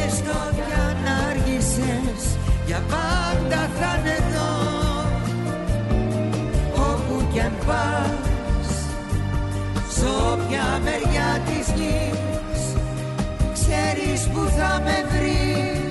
Έστω 0.05 0.39
κι 0.55 0.75
αν 0.89 0.97
άργησες 1.29 2.37
για 2.67 2.83
πάντα 2.89 3.69
θα 3.79 3.99
είναι 3.99 4.11
εδώ. 4.11 4.53
Όπου 6.75 7.27
κι 7.33 7.41
αν 7.41 7.53
πας 7.67 8.15
Σ' 9.89 10.03
όποια 10.45 10.81
μεριά 10.85 11.41
της 11.47 11.67
γης. 11.75 12.63
Ξέρεις 13.53 14.29
που 14.29 14.49
θα 14.57 14.81
με 14.85 15.05
βρεις 15.09 15.84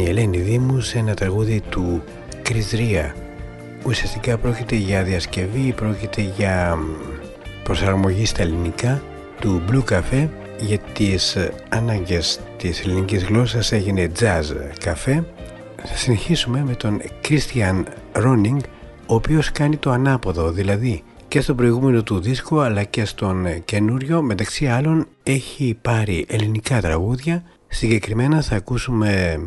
η 0.00 0.08
Ελένη 0.08 0.38
Δήμους 0.38 0.86
σε 0.86 0.98
ένα 0.98 1.14
τραγούδι 1.14 1.62
του 1.68 2.02
Κριζρία. 2.42 3.14
Ουσιαστικά 3.86 4.38
πρόκειται 4.38 4.76
για 4.76 5.02
διασκευή, 5.02 5.72
πρόκειται 5.76 6.32
για 6.36 6.76
μ, 6.76 6.80
προσαρμογή 7.62 8.24
στα 8.24 8.42
ελληνικά 8.42 9.02
του 9.40 9.62
Blue 9.70 9.92
Cafe 9.92 10.28
για 10.60 10.78
τις 10.78 11.36
ε, 11.36 11.52
ανάγκες 11.68 12.40
της 12.56 12.80
ελληνικής 12.80 13.24
γλώσσας 13.24 13.72
έγινε 13.72 14.10
jazz 14.20 14.42
καφέ. 14.80 15.24
Θα 15.84 15.96
συνεχίσουμε 15.96 16.64
με 16.66 16.74
τον 16.74 17.00
Christian 17.28 17.84
Ronning 18.12 18.58
ο 19.06 19.14
οποίος 19.14 19.52
κάνει 19.52 19.76
το 19.76 19.90
ανάποδο, 19.90 20.50
δηλαδή 20.50 21.02
και 21.28 21.40
στο 21.40 21.54
προηγούμενο 21.54 22.02
του 22.02 22.20
δίσκο 22.20 22.60
αλλά 22.60 22.84
και 22.84 23.04
στον 23.04 23.46
ε, 23.46 23.58
καινούριο 23.64 24.22
μεταξύ 24.22 24.66
άλλων 24.66 25.06
έχει 25.22 25.78
πάρει 25.82 26.26
ελληνικά 26.28 26.80
τραγούδια 26.80 27.42
συγκεκριμένα 27.68 28.42
θα 28.42 28.56
ακούσουμε 28.56 29.38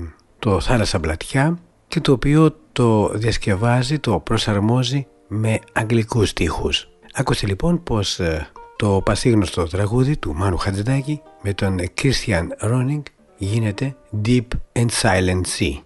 το 0.43 0.59
Θάλασσα 0.59 0.99
Μπλατιά 0.99 1.57
και 1.87 1.99
το 1.99 2.11
οποίο 2.11 2.55
το 2.71 3.09
διασκευάζει, 3.13 3.99
το 3.99 4.19
προσαρμόζει 4.19 5.07
με 5.27 5.59
αγγλικούς 5.73 6.29
στίχους. 6.29 6.89
Άκουσε 7.13 7.47
λοιπόν 7.47 7.83
πως 7.83 8.19
ε, 8.19 8.47
το 8.75 9.01
πασίγνωστο 9.05 9.63
τραγούδι 9.63 10.17
του 10.17 10.33
Μάνου 10.35 10.57
Χατζηδάκη 10.57 11.21
με 11.41 11.53
τον 11.53 11.79
Christian 12.01 12.47
Ronning 12.71 13.01
γίνεται 13.37 13.95
Deep 14.25 14.47
and 14.73 14.87
Silent 15.01 15.41
Sea. 15.57 15.81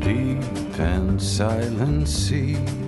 deep 0.00 0.78
and 0.78 1.22
silent 1.22 2.08
sea. 2.08 2.83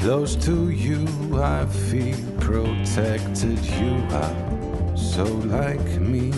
Close 0.00 0.34
to 0.36 0.70
you, 0.70 1.06
I 1.42 1.66
feel 1.66 2.16
protected. 2.40 3.58
You 3.64 4.02
are 4.10 4.96
so 4.96 5.24
like 5.24 6.00
me. 6.00 6.32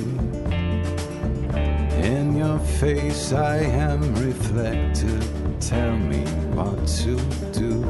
In 2.03 2.37
your 2.37 2.59
face, 2.59 3.33
I 3.33 3.59
am 3.59 4.15
reflected. 4.17 5.25
Tell 5.61 5.97
me 5.97 6.25
what 6.57 6.87
to 7.03 7.17
do. 7.53 7.85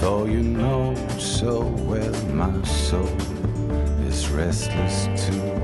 For 0.00 0.28
you 0.28 0.42
know 0.42 0.94
so 1.18 1.62
well 1.88 2.24
my 2.26 2.62
soul 2.62 3.16
is 4.06 4.28
restless 4.28 5.08
too. 5.26 5.62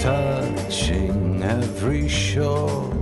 touching 0.00 1.42
every 1.42 2.08
shore. 2.08 2.99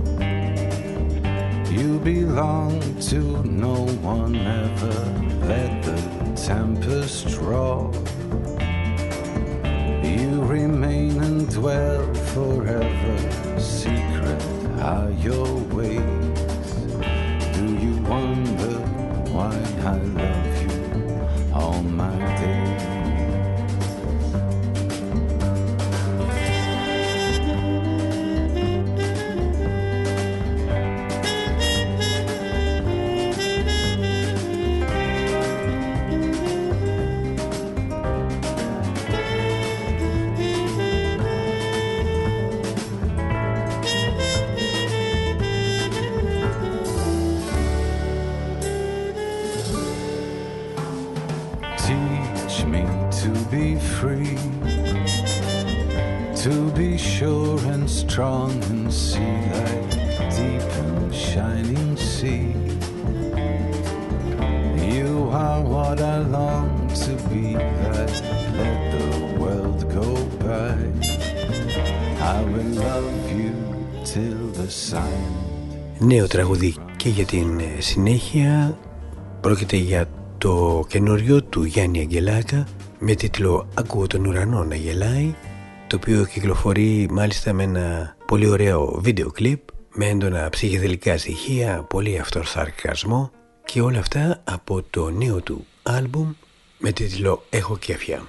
You 1.69 1.99
belong 1.99 2.81
to 3.09 3.43
no 3.43 3.85
one 4.01 4.35
ever. 4.35 4.95
Let 5.45 5.83
the 5.83 6.01
tempest 6.35 7.37
roar. 7.37 7.91
You 10.03 10.41
remain 10.41 11.21
and 11.21 11.47
dwell 11.47 12.11
forever. 12.33 13.59
Secret 13.59 14.43
are 14.81 15.11
your 15.11 15.45
ways. 15.75 16.08
Νέο 75.99 76.27
τραγουδί 76.27 76.75
και 76.95 77.09
για 77.09 77.25
την 77.25 77.61
συνέχεια 77.77 78.77
πρόκειται 79.41 79.75
για 79.75 80.09
το 80.37 80.85
καινούριο 80.87 81.43
του 81.43 81.63
Γιάννη 81.63 81.99
Αγγελάκα 81.99 82.67
με 82.99 83.15
τίτλο 83.15 83.67
«Ακούω 83.73 84.07
τον 84.07 84.25
ουρανό 84.25 84.63
να 84.63 84.75
γελάει» 84.75 85.35
το 85.87 85.95
οποίο 85.95 86.25
κυκλοφορεί 86.25 87.07
μάλιστα 87.11 87.53
με 87.53 87.63
ένα 87.63 88.15
πολύ 88.25 88.47
ωραίο 88.47 88.99
βίντεο 89.01 89.31
κλιπ 89.31 89.59
με 89.93 90.05
έντονα 90.07 90.49
ψυχεδελικά 90.49 91.17
στοιχεία, 91.17 91.85
πολύ 91.89 92.19
αυτορθαρκασμό 92.19 93.31
και 93.65 93.81
όλα 93.81 93.99
αυτά 93.99 94.41
από 94.43 94.83
το 94.89 95.09
νέο 95.09 95.41
του 95.41 95.65
άλμπουμ 95.83 96.31
με 96.77 96.91
τίτλο 96.91 97.43
«Έχω 97.49 97.77
κέφια». 97.77 98.23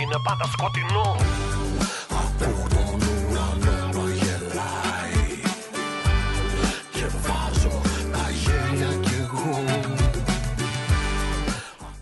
Είναι 0.00 0.16
πάντα 0.24 0.44
σκοτεινό 0.44 1.16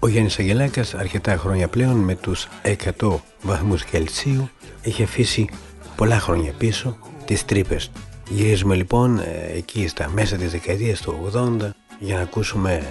Ο 0.01 0.09
Γιάννης 0.09 0.39
Αγγελάκας 0.39 0.95
αρκετά 0.95 1.37
χρόνια 1.37 1.69
πλέον 1.69 1.97
με 1.97 2.15
τους 2.15 2.49
100 2.63 3.21
βαθμούς 3.43 3.85
Κελσίου 3.85 4.51
έχει 4.83 5.03
αφήσει 5.03 5.49
πολλά 5.97 6.19
χρόνια 6.19 6.53
πίσω 6.53 6.97
τις 7.25 7.45
τρύπες. 7.45 7.91
Γυρίζουμε 8.29 8.75
λοιπόν 8.75 9.19
ε, 9.19 9.53
εκεί 9.57 9.89
στα 9.89 10.09
μέσα 10.09 10.37
της 10.37 10.51
δεκαετίας 10.51 11.01
του 11.01 11.31
80 11.35 11.71
για 11.99 12.15
να 12.15 12.21
ακούσουμε 12.21 12.87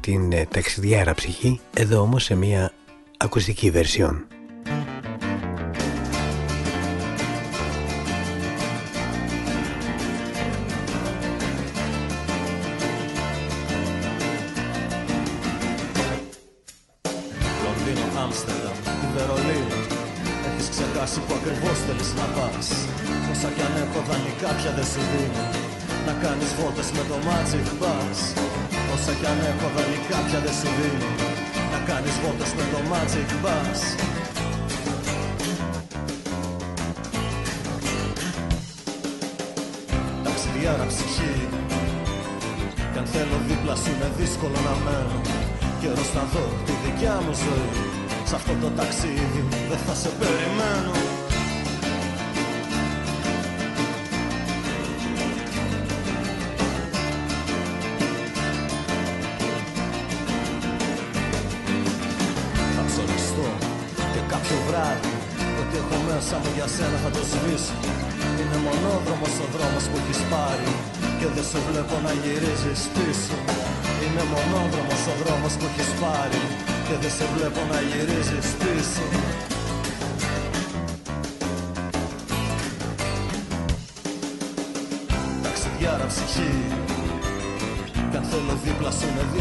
την 0.00 0.32
ε, 0.32 0.46
ταξιδιάρα 0.50 1.14
ψυχή 1.14 1.60
εδώ 1.74 2.00
όμως 2.00 2.24
σε 2.24 2.34
μια 2.34 2.72
ακουστική 3.20 3.70
βερσιόν. 3.70 4.26
μέσα 4.26 4.37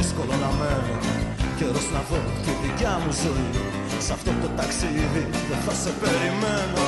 δύσκολο 0.08 0.36
να 0.44 0.52
μένω 0.60 0.96
Καιρός 1.58 1.88
να 1.96 2.02
δω 2.10 2.20
τη 2.44 2.52
δικιά 2.64 2.94
μου 3.02 3.12
ζωή. 3.24 3.50
Σ' 4.06 4.12
αυτό 4.18 4.32
το 4.42 4.48
ταξίδι 4.58 5.24
δεν 5.50 5.60
θα 5.66 5.74
σε 5.82 5.92
περιμένω 6.02 6.86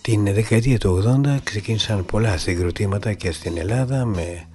Την 0.00 0.24
δεκαετία 0.24 0.78
του 0.78 1.02
80 1.24 1.36
ξεκίνησαν 1.42 2.04
πολλά 2.04 2.36
συγκροτήματα 2.36 3.12
και 3.12 3.32
στην 3.32 3.58
Ελλάδα 3.58 4.04
με 4.04 4.48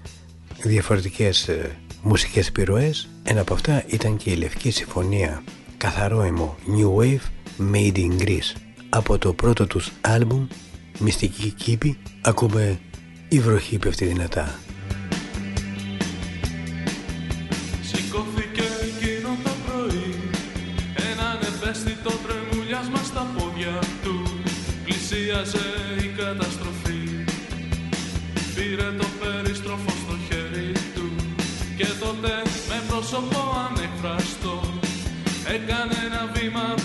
διαφορετικές 0.63 1.47
ε, 1.47 1.75
μουσικές 2.01 2.47
επιρροές. 2.47 3.09
Ένα 3.23 3.41
από 3.41 3.53
αυτά 3.53 3.83
ήταν 3.87 4.17
και 4.17 4.31
η 4.31 4.35
Λευκή 4.35 4.71
Συμφωνία, 4.71 5.43
καθαρό 5.77 6.21
αιμο 6.21 6.55
New 6.67 7.01
Wave 7.01 7.25
Made 7.73 7.97
in 7.97 8.21
Greece. 8.21 8.55
Από 8.89 9.17
το 9.17 9.33
πρώτο 9.33 9.67
τους 9.67 9.91
άλμπουμ 10.01 10.47
Μυστική 10.99 11.49
Κήπη 11.51 11.97
ακούμε 12.21 12.79
η 13.29 13.39
βροχή 13.39 13.77
πέφτει 13.77 14.05
δυνατά. 14.05 14.64
Πρόσωπο 33.15 33.41
ανεκφραστό 33.69 34.59
Έκανε 35.53 35.95
ένα 36.05 36.29
βήμα 36.33 36.84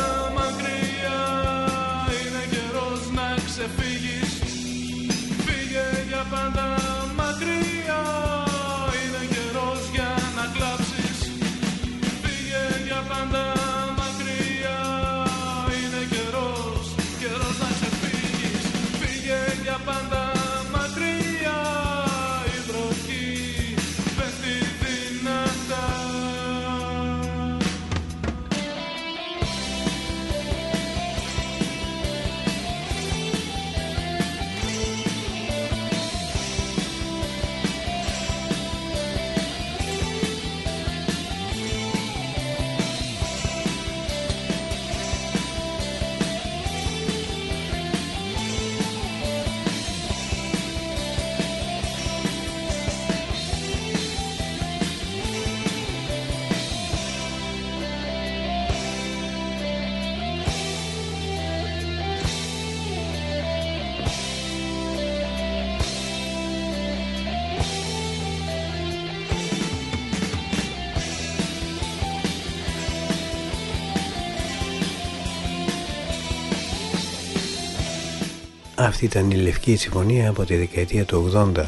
η 79.29 79.35
Λευκή 79.35 79.75
Συμφωνία 79.75 80.29
από 80.29 80.45
τη 80.45 80.55
δεκαετία 80.55 81.05
του 81.05 81.31
80. 81.35 81.65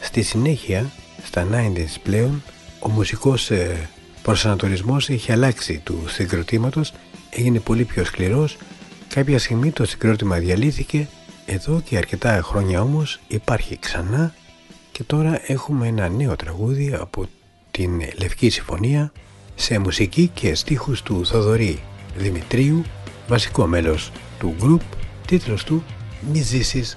Στη 0.00 0.22
συνέχεια, 0.22 0.90
στα 1.24 1.46
90s 1.52 1.96
πλέον, 2.02 2.42
ο 2.80 2.88
μουσικός 2.88 3.50
ε, 3.50 3.88
προσανατολισμός 4.22 5.08
είχε 5.08 5.32
αλλάξει 5.32 5.80
του 5.84 6.04
συγκροτήματος, 6.08 6.92
έγινε 7.30 7.60
πολύ 7.60 7.84
πιο 7.84 8.04
σκληρός. 8.04 8.56
Κάποια 9.08 9.38
στιγμή 9.38 9.70
το 9.70 9.84
συγκρότημα 9.84 10.36
διαλύθηκε, 10.36 11.08
εδώ 11.46 11.80
και 11.84 11.96
αρκετά 11.96 12.40
χρόνια 12.42 12.80
όμως 12.80 13.20
υπάρχει 13.28 13.78
ξανά 13.78 14.34
και 14.92 15.02
τώρα 15.02 15.40
έχουμε 15.46 15.86
ένα 15.86 16.08
νέο 16.08 16.36
τραγούδι 16.36 16.94
από 17.00 17.28
την 17.70 17.90
Λευκή 18.20 18.50
Συμφωνία 18.50 19.12
σε 19.54 19.78
μουσική 19.78 20.30
και 20.34 20.54
στίχους 20.54 21.02
του 21.02 21.26
Θοδωρή 21.26 21.82
Δημητρίου, 22.16 22.82
βασικό 23.28 23.66
μέλος 23.66 24.12
του 24.38 24.54
group, 24.60 24.96
τίτλος 25.26 25.64
του 25.64 25.84
μη 26.20 26.40
ζήσεις 26.40 26.96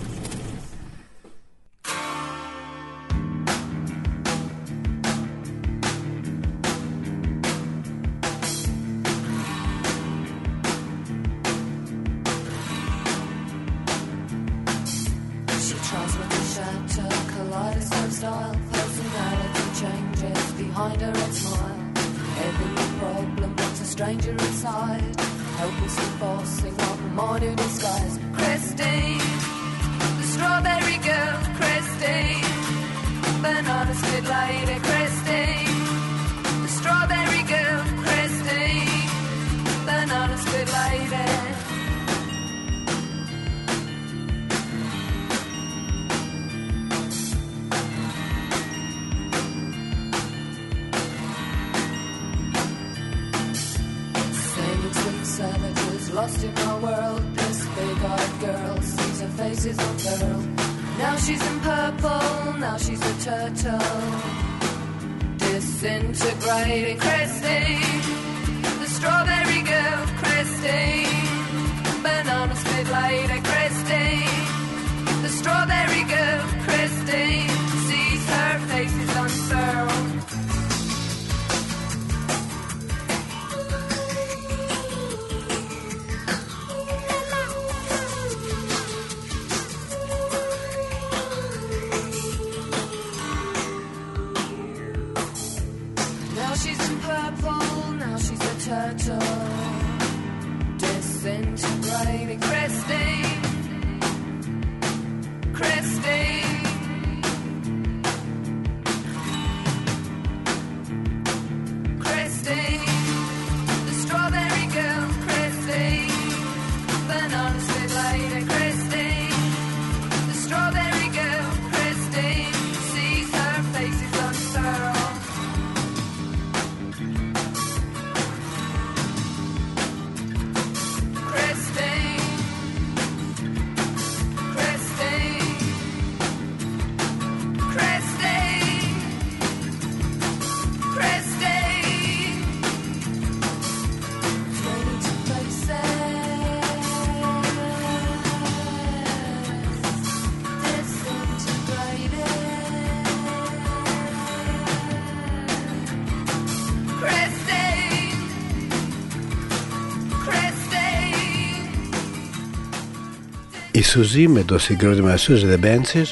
Η 163.91 163.93
Σουζή 163.93 164.27
με 164.27 164.43
το 164.43 164.57
συγκρότημα 164.57 165.17
Suzy 165.17 165.53
The 165.53 165.59
Benches 165.63 166.05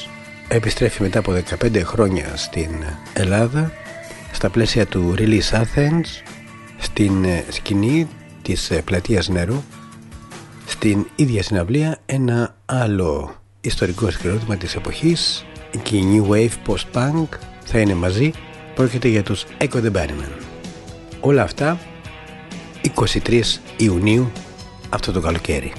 επιστρέφει 0.48 1.02
μετά 1.02 1.18
από 1.18 1.32
15 1.62 1.80
χρόνια 1.84 2.36
στην 2.36 2.70
Ελλάδα 3.12 3.72
στα 4.32 4.50
πλαίσια 4.50 4.86
του 4.86 5.14
Release 5.18 5.50
Athens 5.50 6.04
στην 6.78 7.24
ε, 7.24 7.44
σκηνή 7.48 8.08
της 8.42 8.70
ε, 8.70 8.82
πλατείας 8.82 9.28
νερού 9.28 9.62
στην 10.66 11.06
ίδια 11.14 11.42
συναυλία 11.42 11.98
ένα 12.06 12.56
άλλο 12.66 13.34
ιστορικό 13.60 14.10
συγκρότημα 14.10 14.56
της 14.56 14.74
εποχής 14.74 15.46
και 15.82 15.96
η 15.96 16.02
New 16.12 16.32
Wave 16.32 16.72
Post-Punk 16.72 17.28
θα 17.64 17.78
είναι 17.78 17.94
μαζί 17.94 18.30
πρόκειται 18.74 19.08
για 19.08 19.22
τους 19.22 19.44
Echo 19.58 19.82
the 19.84 19.92
Bunnymen. 19.92 20.42
Όλα 21.20 21.42
αυτά 21.42 21.78
23 23.24 23.42
Ιουνίου 23.76 24.32
αυτό 24.88 25.12
το 25.12 25.20
καλοκαίρι 25.20 25.72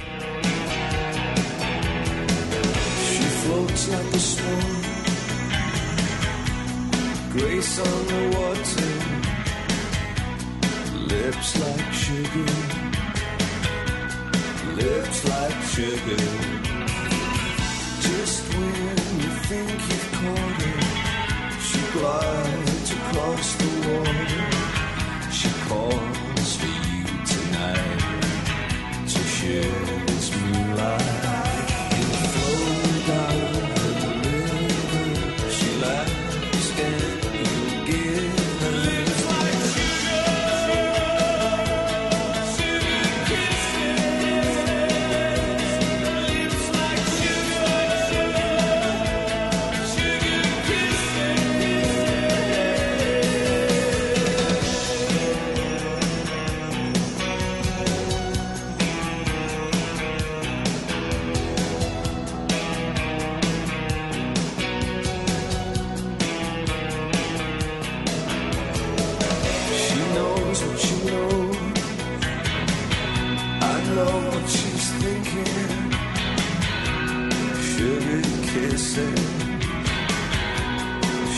kisses, 78.92 79.20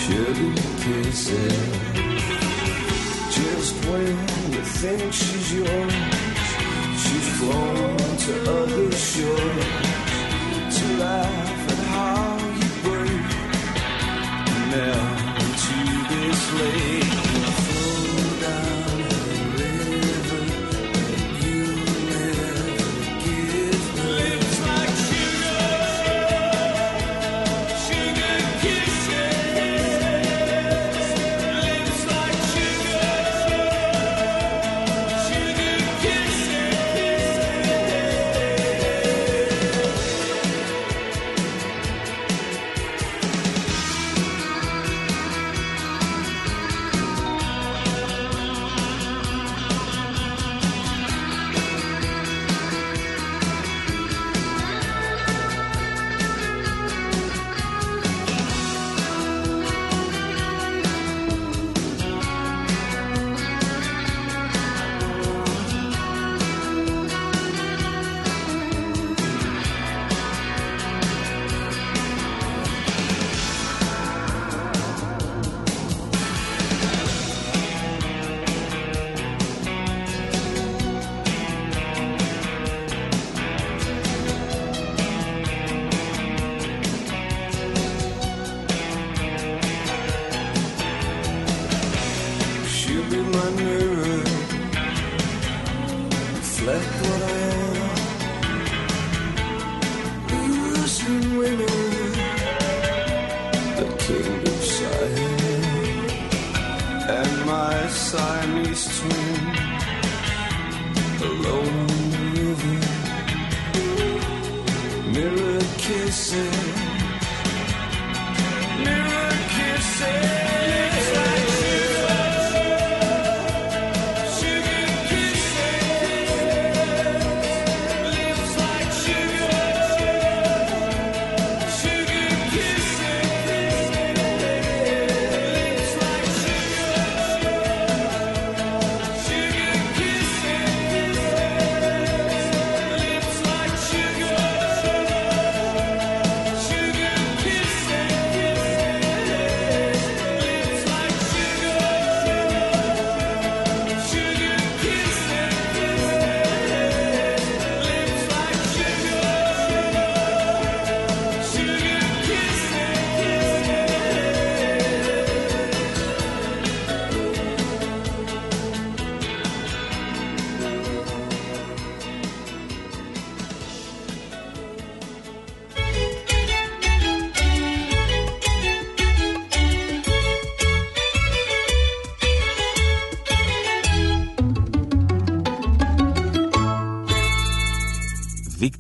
sugar 0.03 0.55
kisses. 0.83 1.55
Just 3.31 3.85
when 3.87 4.07
you 4.53 4.63
think 4.63 5.13
she's 5.13 5.55
yours, 5.55 5.95
she's 7.03 7.39
flown 7.39 8.17
to 8.17 8.61
other 8.61 8.91
shores. 8.93 10.04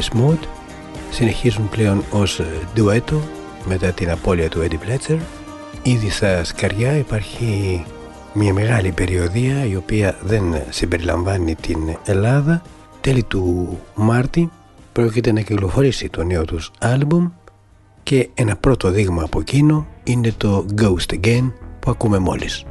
Οι 0.00 0.02
Deepest 0.02 0.20
Mode 0.20 0.46
συνεχίζουν 1.10 1.68
πλέον 1.68 2.04
ως 2.10 2.40
ντουέτο 2.74 3.20
μετά 3.64 3.92
την 3.92 4.10
απώλεια 4.10 4.48
του 4.48 4.66
Eddie 4.68 4.74
Pletcher. 4.74 5.18
Ήδη 5.82 6.10
στα 6.10 6.44
σκαριά 6.44 6.96
υπάρχει 6.96 7.84
μια 8.32 8.52
μεγάλη 8.52 8.92
περιοδία 8.92 9.64
η 9.64 9.76
οποία 9.76 10.16
δεν 10.22 10.42
συμπεριλαμβάνει 10.68 11.54
την 11.54 11.78
Ελλάδα. 12.04 12.62
Τέλη 13.00 13.22
του 13.22 13.78
Μάρτη 13.94 14.50
πρόκειται 14.92 15.32
να 15.32 15.40
κυκλοφορήσει 15.40 16.08
το 16.08 16.22
νέο 16.22 16.44
τους 16.44 16.70
άλμπουμ 16.78 17.28
και 18.02 18.28
ένα 18.34 18.56
πρώτο 18.56 18.90
δείγμα 18.90 19.22
από 19.22 19.40
εκείνο 19.40 19.86
είναι 20.04 20.32
το 20.36 20.66
Ghost 20.80 21.14
Again 21.20 21.52
που 21.80 21.90
ακούμε 21.90 22.18
μόλις. 22.18 22.64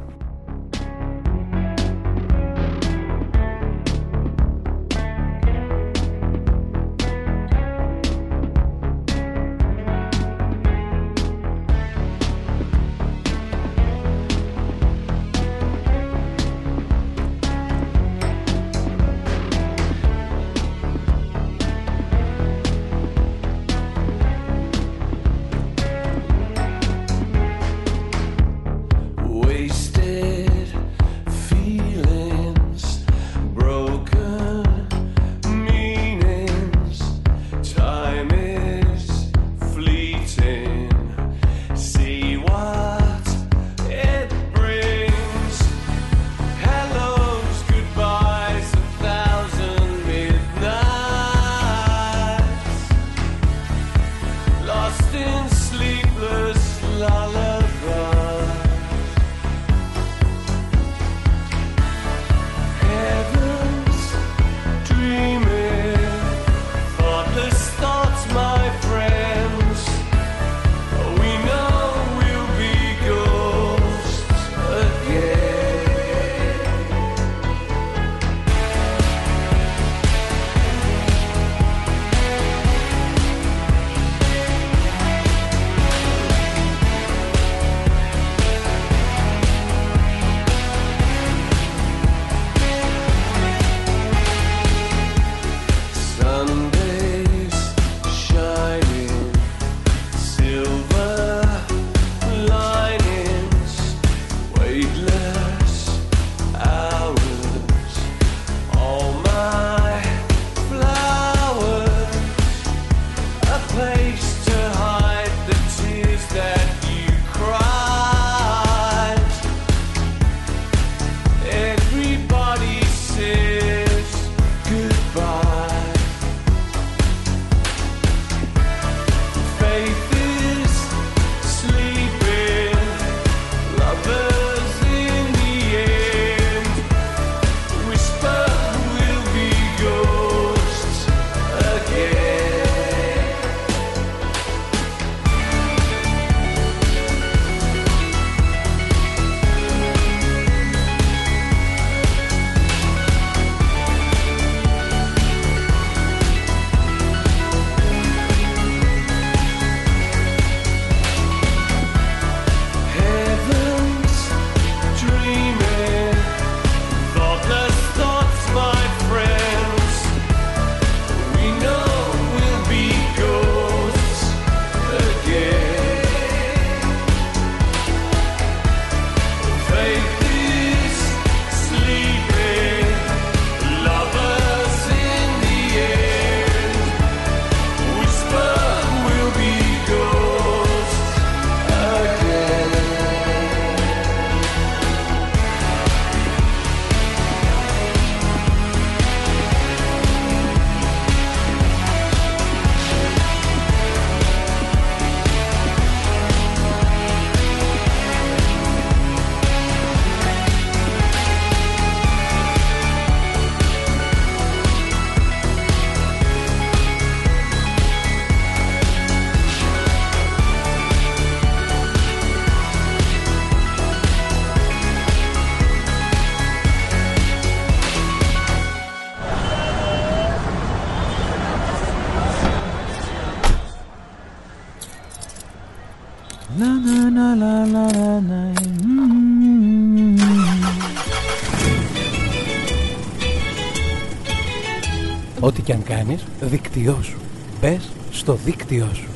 Κάνεις, 246.50 246.70
δίκτυό 246.70 246.98
σου. 247.02 247.16
Μπες 247.60 247.90
στο 248.10 248.38
δίκτυό 248.44 248.88
σου. 248.94 249.09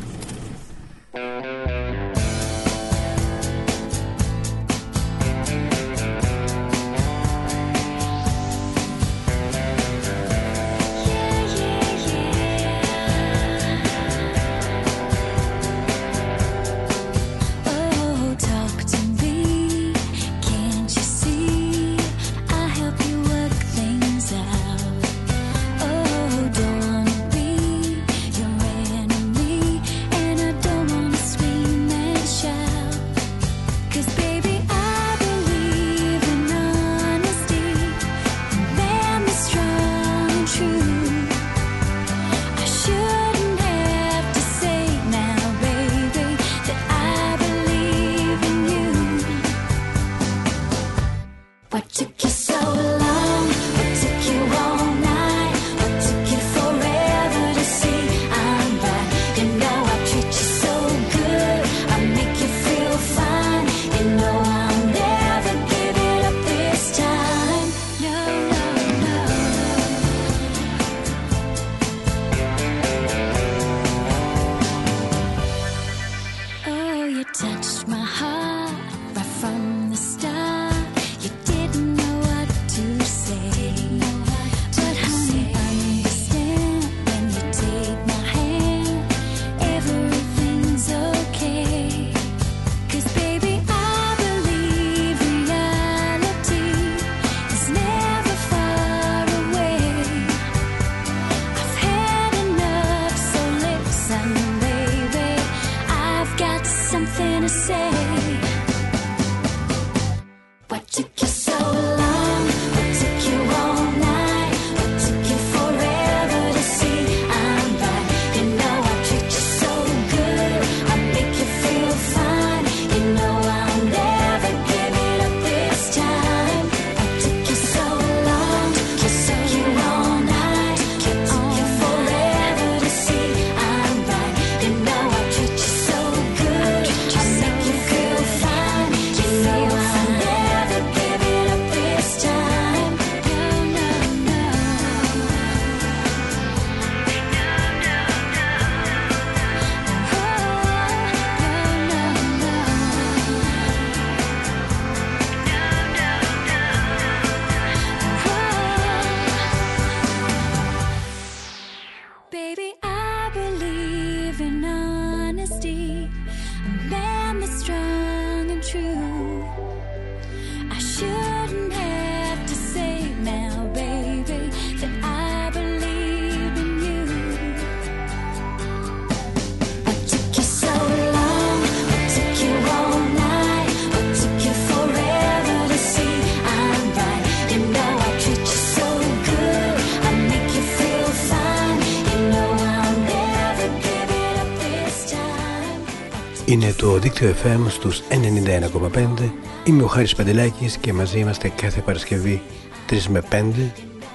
Είναι 196.85 196.93
το 196.93 196.99
δίκτυο 196.99 197.35
FM 197.45 197.61
στους 197.68 198.03
91,5 198.11 199.30
Είμαι 199.64 199.82
ο 199.82 199.87
Χάρης 199.87 200.14
Παντελάκης 200.14 200.76
και 200.76 200.93
μαζί 200.93 201.18
είμαστε 201.18 201.49
κάθε 201.49 201.80
Παρασκευή 201.80 202.43
3 202.91 203.03
με 203.09 203.22
5 203.30 203.43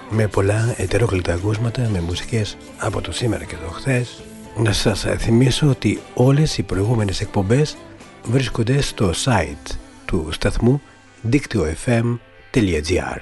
με 0.09 0.27
πολλά 0.27 0.73
ετερόκλητα 0.77 1.33
ακούσματα 1.33 1.89
με 1.91 2.01
μουσικές 2.01 2.57
από 2.77 3.01
το 3.01 3.11
σήμερα 3.11 3.43
και 3.43 3.55
το 3.65 3.71
χθες. 3.71 4.23
Να 4.57 4.71
σας 4.71 5.05
θυμίσω 5.17 5.69
ότι 5.69 5.99
όλες 6.13 6.57
οι 6.57 6.63
προηγούμενες 6.63 7.21
εκπομπές 7.21 7.77
βρίσκονται 8.23 8.81
στο 8.81 9.11
site 9.25 9.77
του 10.05 10.29
σταθμού 10.31 10.81
δίκτυο.fm.gr 11.21 13.19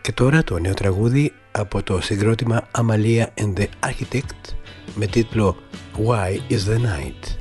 Και 0.00 0.12
τώρα 0.12 0.44
το 0.44 0.58
νέο 0.58 0.74
τραγούδι 0.74 1.32
από 1.52 1.82
το 1.82 2.00
συγκρότημα 2.00 2.68
Amalia 2.78 3.24
and 3.40 3.52
the 3.56 3.66
Architect 3.88 4.54
με 4.94 5.06
τίτλο 5.06 5.56
Why 6.06 6.52
is 6.52 6.62
the 6.70 6.76
Night; 6.76 7.36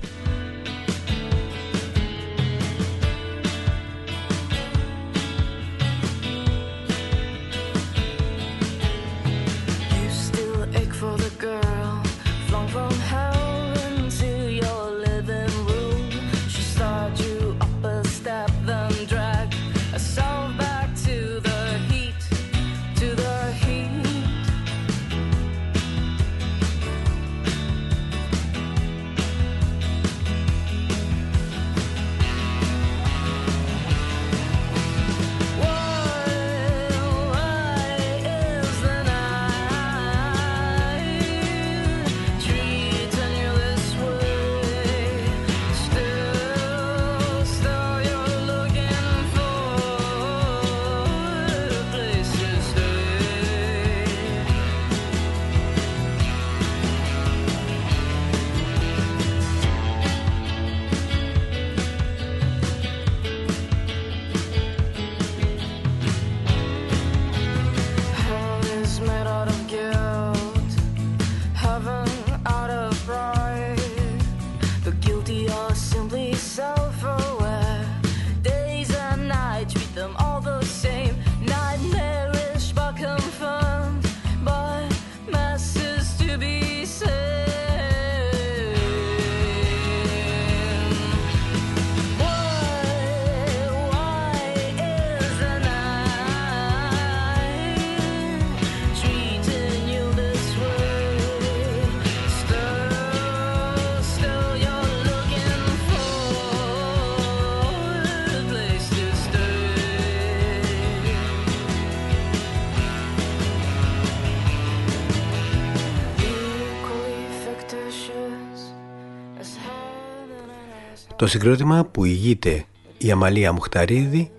Το 121.17 121.27
συγκρότημα 121.27 121.85
που 121.91 122.05
ηγείται 122.05 122.65
η 122.97 123.11
Αμαλία 123.11 123.51
Μουχταρίδη 123.51 124.31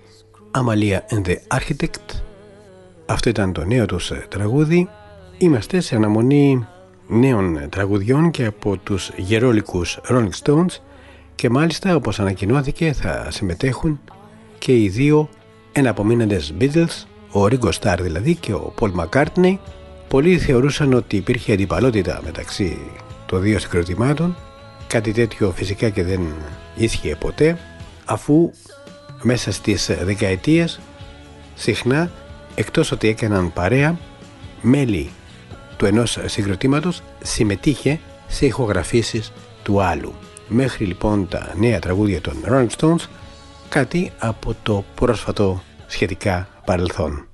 Αμαλία 0.51 1.07
and 1.11 1.29
the 1.29 1.37
Architect. 1.59 2.20
Αυτό 3.07 3.29
ήταν 3.29 3.53
το 3.53 3.64
νέο 3.64 3.87
τους 3.87 4.11
ε, 4.11 4.26
τραγούδι. 4.29 4.89
Είμαστε 5.39 5.81
σε 5.81 5.97
αναμονή 5.97 6.66
νέων 7.09 7.57
ε, 7.57 7.66
τραγουδιών 7.68 8.31
και 8.31 8.45
από 8.45 8.76
τους 8.76 9.11
γερόλικους 9.16 9.99
Rolling 10.09 10.31
Stones 10.45 10.81
και 11.35 11.51
μάλιστα 11.51 11.95
όπως 11.95 12.20
ανακοινώθηκε 12.20 12.93
θα 12.93 13.31
συμμετέχουν 13.31 14.01
και 14.59 14.83
οι 14.83 14.89
δύο 14.89 15.29
εναπομείναντες 15.72 16.55
Beatles 16.61 17.07
ο 17.33 17.45
Ringo 17.45 17.70
Starr 17.81 17.99
δηλαδή 18.01 18.35
και 18.35 18.53
ο 18.53 18.74
Paul 18.81 18.91
McCartney. 18.93 19.57
Πολλοί 20.09 20.39
θεωρούσαν 20.39 20.93
ότι 20.93 21.16
υπήρχε 21.16 21.53
αντιπαλότητα 21.53 22.20
μεταξύ 22.24 22.79
των 23.26 23.41
δύο 23.41 23.59
συγκροτημάτων 23.59 24.37
κάτι 24.89 25.12
τέτοιο 25.12 25.53
φυσικά 25.53 25.89
και 25.89 26.03
δεν 26.03 26.20
ίσχυε 26.76 27.14
ποτέ 27.14 27.59
αφού 28.05 28.51
μέσα 29.22 29.53
στις 29.53 29.91
δεκαετίες 30.03 30.80
συχνά 31.55 32.11
εκτός 32.55 32.93
ότι 32.93 33.09
έκαναν 33.09 33.53
παρέα 33.53 33.99
μέλη 34.61 35.11
του 35.76 35.86
ενός 35.86 36.18
συγκροτήματος 36.24 37.03
συμμετείχε 37.22 38.01
σε 38.26 38.47
ηχογραφήσεις 38.47 39.32
του 39.62 39.82
άλλου. 39.82 40.14
Μέχρι 40.49 40.84
λοιπόν 40.84 41.28
τα 41.28 41.53
νέα 41.57 41.78
τραγούδια 41.78 42.20
των 42.20 42.34
Rolling 42.49 42.68
Stones 42.76 43.05
κάτι 43.68 44.12
από 44.18 44.57
το 44.62 44.84
πρόσφατο 44.95 45.62
σχετικά 45.86 46.49
παρελθόν. 46.64 47.28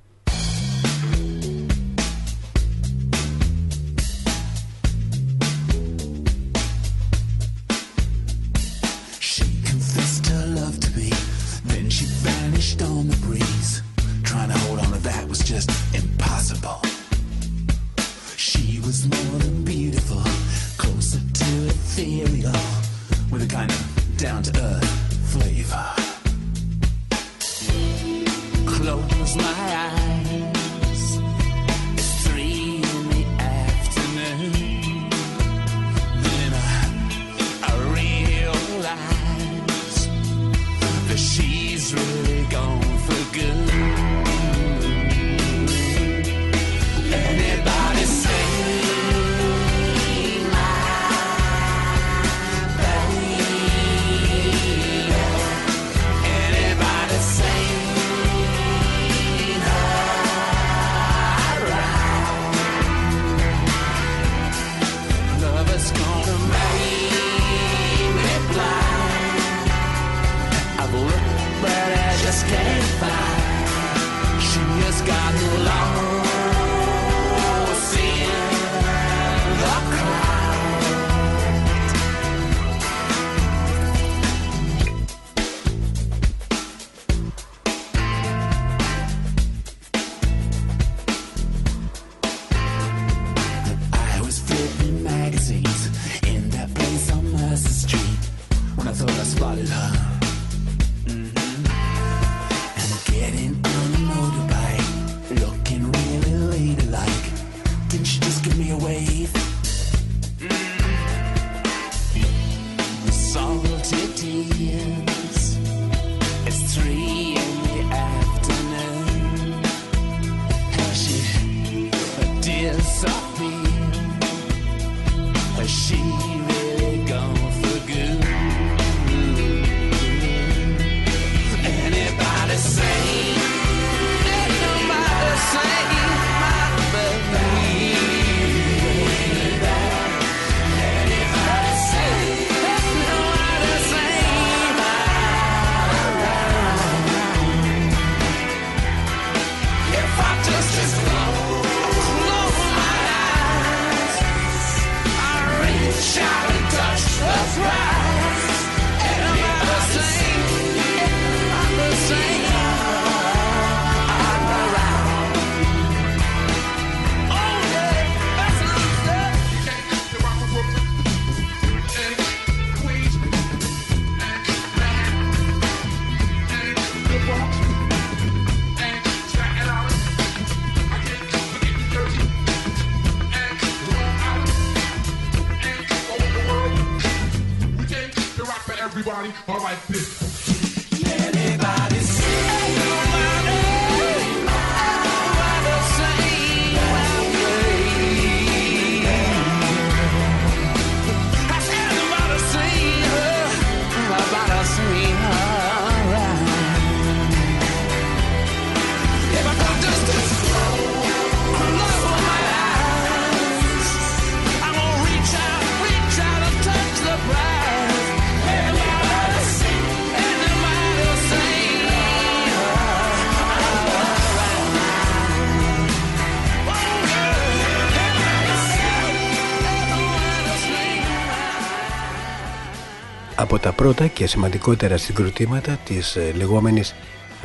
Πρώτα 233.74 234.06
και 234.06 234.26
σημαντικότερα 234.26 234.96
συγκροτήματα 234.96 235.78
της 235.84 236.16
ε, 236.16 236.32
λεγόμενης 236.36 236.94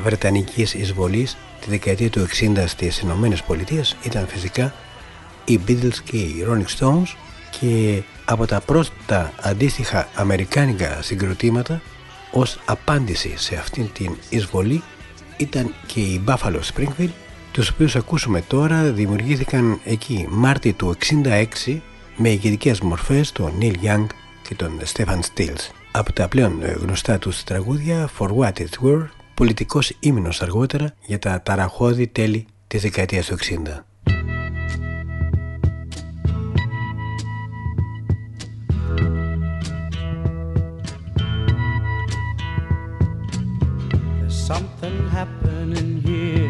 Βρετανικής 0.03 0.73
εισβολής 0.73 1.37
τη 1.61 1.69
δεκαετία 1.69 2.09
του 2.09 2.27
60 2.27 2.63
στις 2.65 2.99
Ηνωμένες 2.99 3.43
Πολιτείες. 3.43 3.97
Ήταν 4.03 4.27
φυσικά 4.27 4.73
οι 5.45 5.59
Beatles 5.67 5.97
και 6.03 6.17
οι 6.17 6.45
Rolling 6.47 6.79
Stones 6.79 7.15
και 7.59 8.01
από 8.25 8.45
τα 8.45 8.61
πρώτα 8.61 9.33
αντίστοιχα 9.41 10.07
αμερικάνικα 10.15 11.01
συγκροτήματα 11.01 11.81
ως 12.31 12.59
απάντηση 12.65 13.33
σε 13.37 13.55
αυτήν 13.55 13.89
την 13.93 14.17
εισβολή 14.29 14.83
ήταν 15.37 15.73
και 15.85 15.99
οι 15.99 16.23
Buffalo 16.27 16.59
Springfield 16.75 17.11
τους 17.51 17.69
οποίους 17.69 17.95
ακούσουμε 17.95 18.41
τώρα 18.41 18.83
δημιουργήθηκαν 18.83 19.79
εκεί 19.83 20.27
Μάρτι 20.29 20.73
του 20.73 20.95
66 21.65 21.77
με 22.15 22.29
ηγετικές 22.29 22.79
μορφές 22.79 23.31
τον 23.31 23.53
Neil 23.61 23.73
Young 23.83 24.05
και 24.47 24.55
τον 24.55 24.79
Stephen 24.93 25.19
Stills 25.19 25.78
από 25.91 26.13
τα 26.13 26.27
πλέον 26.27 26.63
γνωστά 26.63 27.19
τους 27.19 27.43
τραγούδια 27.43 28.09
For 28.19 28.29
What 28.37 28.53
It 28.53 28.83
Were, 28.83 29.05
πολιτικός 29.33 29.95
ύμνος 29.99 30.41
αργότερα 30.41 30.93
για 31.05 31.19
τα 31.19 31.41
ταραχώδη 31.41 32.07
τέλη 32.07 32.45
της 32.67 32.81
δεκαετίας 32.81 33.25
του 33.25 33.37
60. 33.37 33.85
Here. 46.05 46.49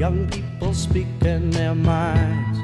Young 0.00 0.26
people 0.30 0.72
speaking 0.72 1.50
their 1.50 1.74
minds 1.74 2.58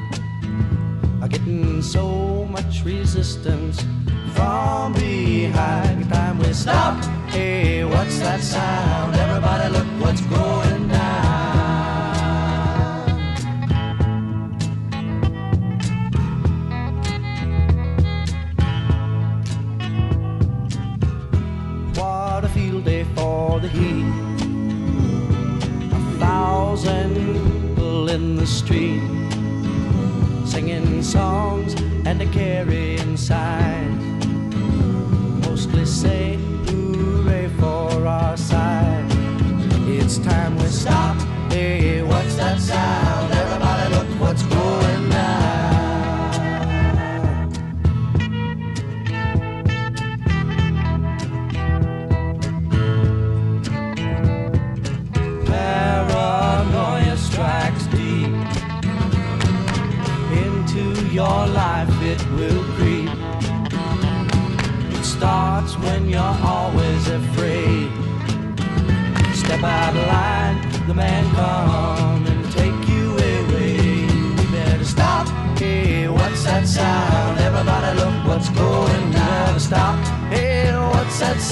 are 1.20 1.28
getting 1.28 1.82
so 1.82 2.46
much 2.46 2.82
resistance 2.82 3.84
from 4.32 4.94
behind. 4.94 6.08
Time 6.08 6.38
we 6.38 6.50
stop. 6.54 6.96
Hey, 7.28 7.84
what's 7.84 8.20
that 8.20 8.40
sound? 8.40 9.16
Everybody, 9.16 9.68
look 9.68 9.86
what's 10.00 10.22
going 10.22 10.65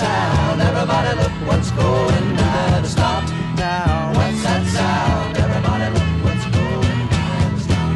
sound? 0.00 0.56
Everybody 0.70 1.12
look 1.20 1.34
what's 1.48 1.70
going 1.82 2.28
down. 2.40 2.70
Better 2.70 2.92
stop 2.96 3.22
now. 3.64 4.12
What's 4.16 4.40
that 4.46 4.62
sound? 4.76 5.30
Everybody 5.44 5.86
look 5.96 6.10
what's 6.24 6.46
going 6.56 7.02
down. 7.14 7.50
Stop. 7.66 7.90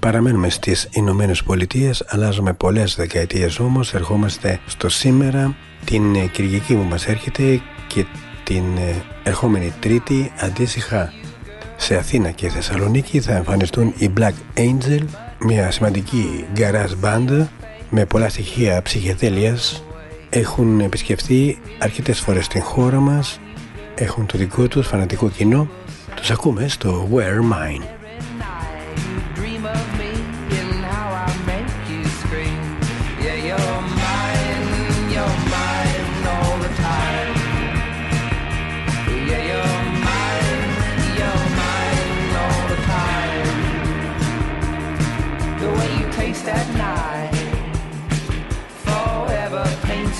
Παραμένουμε 0.00 0.48
στις 0.48 0.88
Ηνωμένες 0.90 1.42
Πολιτείες, 1.42 2.04
αλλάζουμε 2.08 2.52
πολλές 2.52 2.94
δεκαετίες 2.94 3.58
όμως, 3.58 3.94
ερχόμαστε 3.94 4.60
στο 4.66 4.88
σήμερα, 4.88 5.56
την 5.84 6.14
ε, 6.14 6.26
Κυριακή 6.26 6.74
που 6.74 6.86
μας 6.90 7.06
έρχεται 7.06 7.60
και 7.86 8.04
την 8.44 8.76
ε, 8.76 9.02
ερχόμενη 9.22 9.72
Τρίτη 9.80 10.32
αντίστοιχα 10.40 11.12
σε 11.88 11.96
Αθήνα 11.96 12.30
και 12.30 12.48
Θεσσαλονίκη 12.48 13.20
θα 13.20 13.32
εμφανιστούν 13.32 13.94
οι 13.96 14.10
Black 14.18 14.32
Angel, 14.56 15.04
μια 15.38 15.70
σημαντική 15.70 16.44
garage 16.56 17.04
band 17.04 17.46
με 17.90 18.04
πολλά 18.04 18.28
στοιχεία 18.28 18.82
ψυχεδέλειας. 18.82 19.84
Έχουν 20.30 20.80
επισκεφθεί 20.80 21.58
αρκετές 21.78 22.20
φορές 22.20 22.48
την 22.48 22.62
χώρα 22.62 23.00
μας 23.00 23.40
έχουν 23.94 24.26
το 24.26 24.38
δικό 24.38 24.68
τους 24.68 24.86
φανατικό 24.86 25.28
κοινό. 25.28 25.68
Τους 26.14 26.30
ακούμε 26.30 26.68
στο 26.68 27.08
Wear 27.12 27.38
Mine 27.52 27.97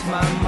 my 0.09 0.23
mind. 0.43 0.48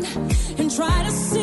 and 0.00 0.70
try 0.70 1.02
to 1.02 1.10
see 1.10 1.41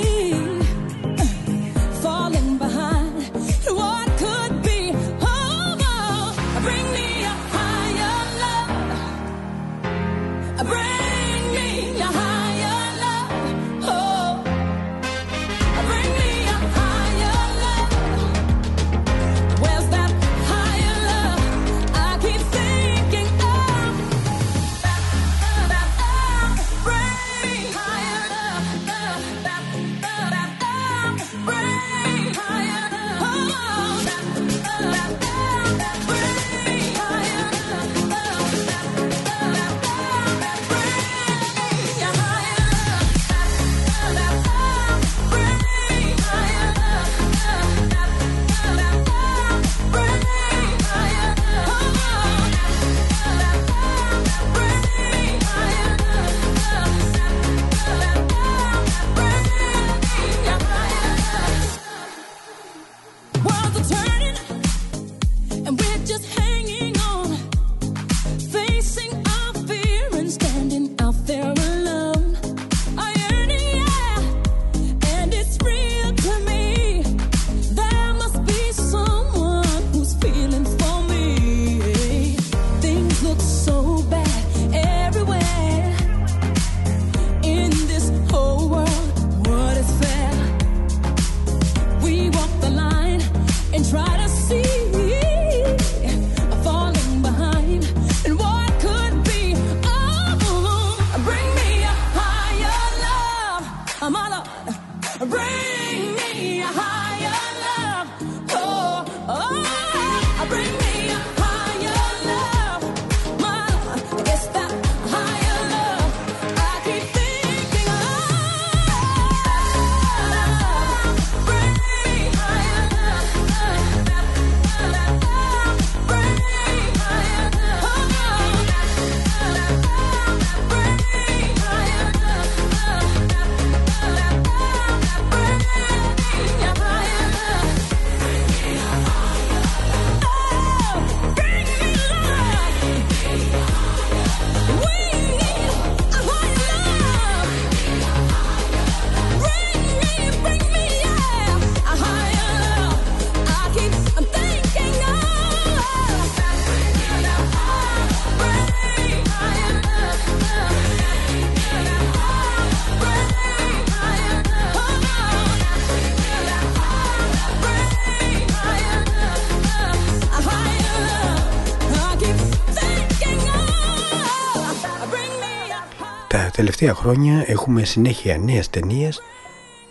τελευταία 176.59 176.93
χρόνια 176.93 177.43
έχουμε 177.47 177.83
συνέχεια 177.83 178.37
νέες 178.37 178.69
ταινίες 178.69 179.21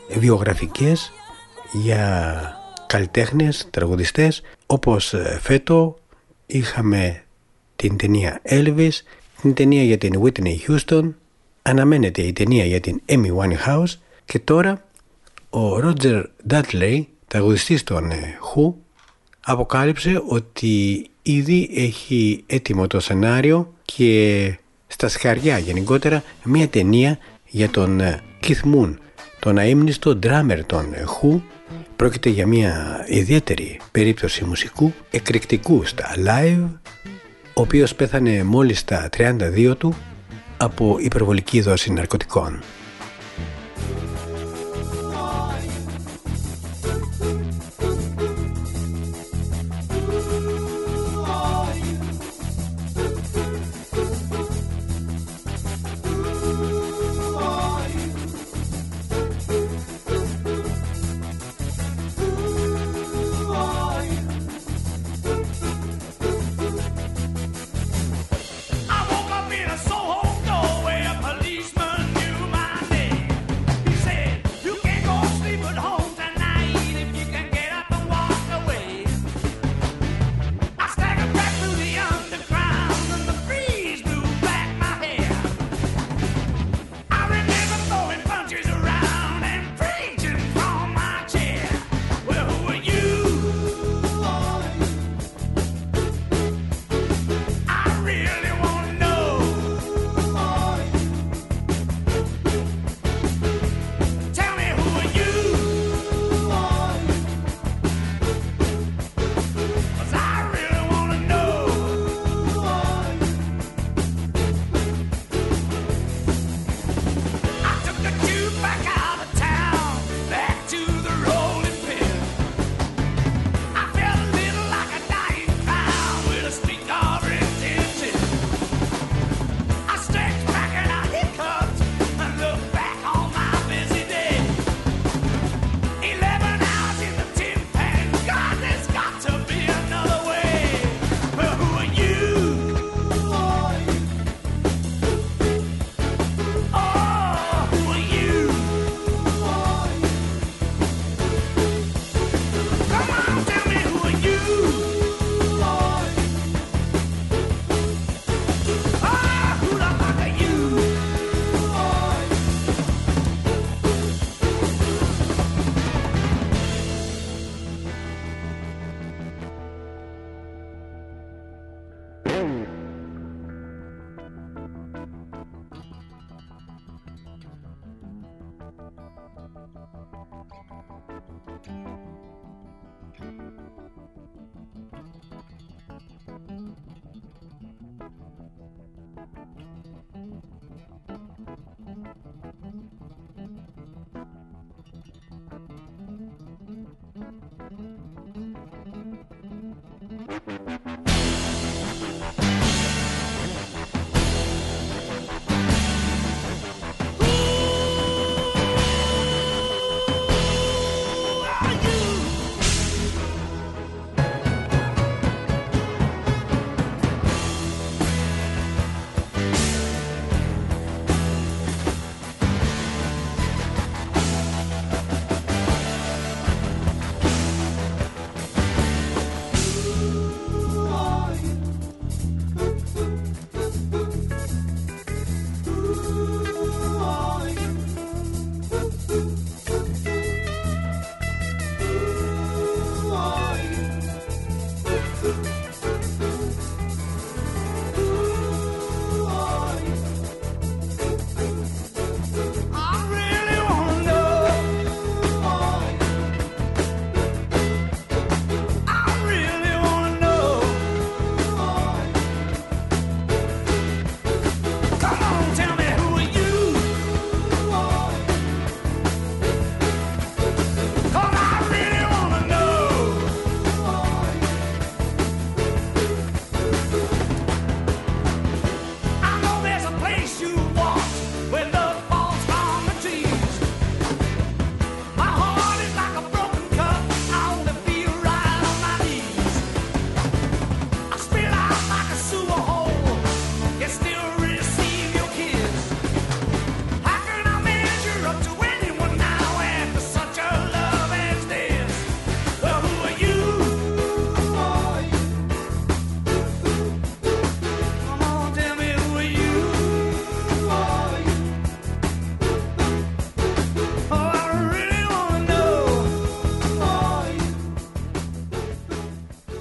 βιογραφικές 0.08 1.12
για 1.72 2.40
καλλιτέχνες, 2.86 3.68
τραγουδιστές. 3.70 4.42
Όπως 4.66 5.14
ε, 5.14 5.38
φέτο 5.42 5.98
είχαμε 6.46 7.22
την 7.76 7.96
ταινία 7.96 8.40
Elvis, 8.48 8.90
την 9.40 9.54
ταινία 9.54 9.82
για 9.82 9.98
την 9.98 10.22
Whitney 10.22 10.54
Houston, 10.66 11.12
αναμένεται 11.62 12.22
η 12.22 12.32
ταινία 12.32 12.64
για 12.64 12.80
την 12.80 13.00
Amy 13.06 13.36
Winehouse 13.36 13.92
και 14.24 14.38
τώρα 14.38 14.84
ο 15.50 15.76
Roger 15.76 16.22
Dudley, 16.50 17.02
τραγουδιστής 17.26 17.82
των 17.82 18.10
ε, 18.10 18.38
Who, 18.54 18.72
αποκάλυψε 19.40 20.22
ότι 20.28 21.06
ήδη 21.22 21.70
έχει 21.74 22.44
έτοιμο 22.46 22.86
το 22.86 23.00
σενάριο 23.00 23.72
και 23.84 24.58
στα 25.00 25.08
σχαριά 25.08 25.58
γενικότερα 25.58 26.22
μια 26.44 26.68
ταινία 26.68 27.18
για 27.46 27.68
τον 27.68 28.00
ε, 28.00 28.20
Keith 28.42 28.74
Moon, 28.74 28.94
τον 29.38 29.58
αείμνηστο 29.58 30.18
drummer 30.22 30.60
των 30.66 30.94
Who. 30.94 31.40
Πρόκειται 31.96 32.28
για 32.28 32.46
μια 32.46 33.04
ιδιαίτερη 33.08 33.80
περίπτωση 33.92 34.44
μουσικού, 34.44 34.92
εκρηκτικού 35.10 35.84
στα 35.84 36.14
live, 36.16 36.68
ο 37.54 37.60
οποίος 37.60 37.94
πέθανε 37.94 38.42
μόλις 38.42 38.78
στα 38.78 39.08
32 39.16 39.74
του 39.78 39.94
από 40.56 40.96
υπερβολική 41.00 41.60
δόση 41.60 41.92
ναρκωτικών. 41.92 42.62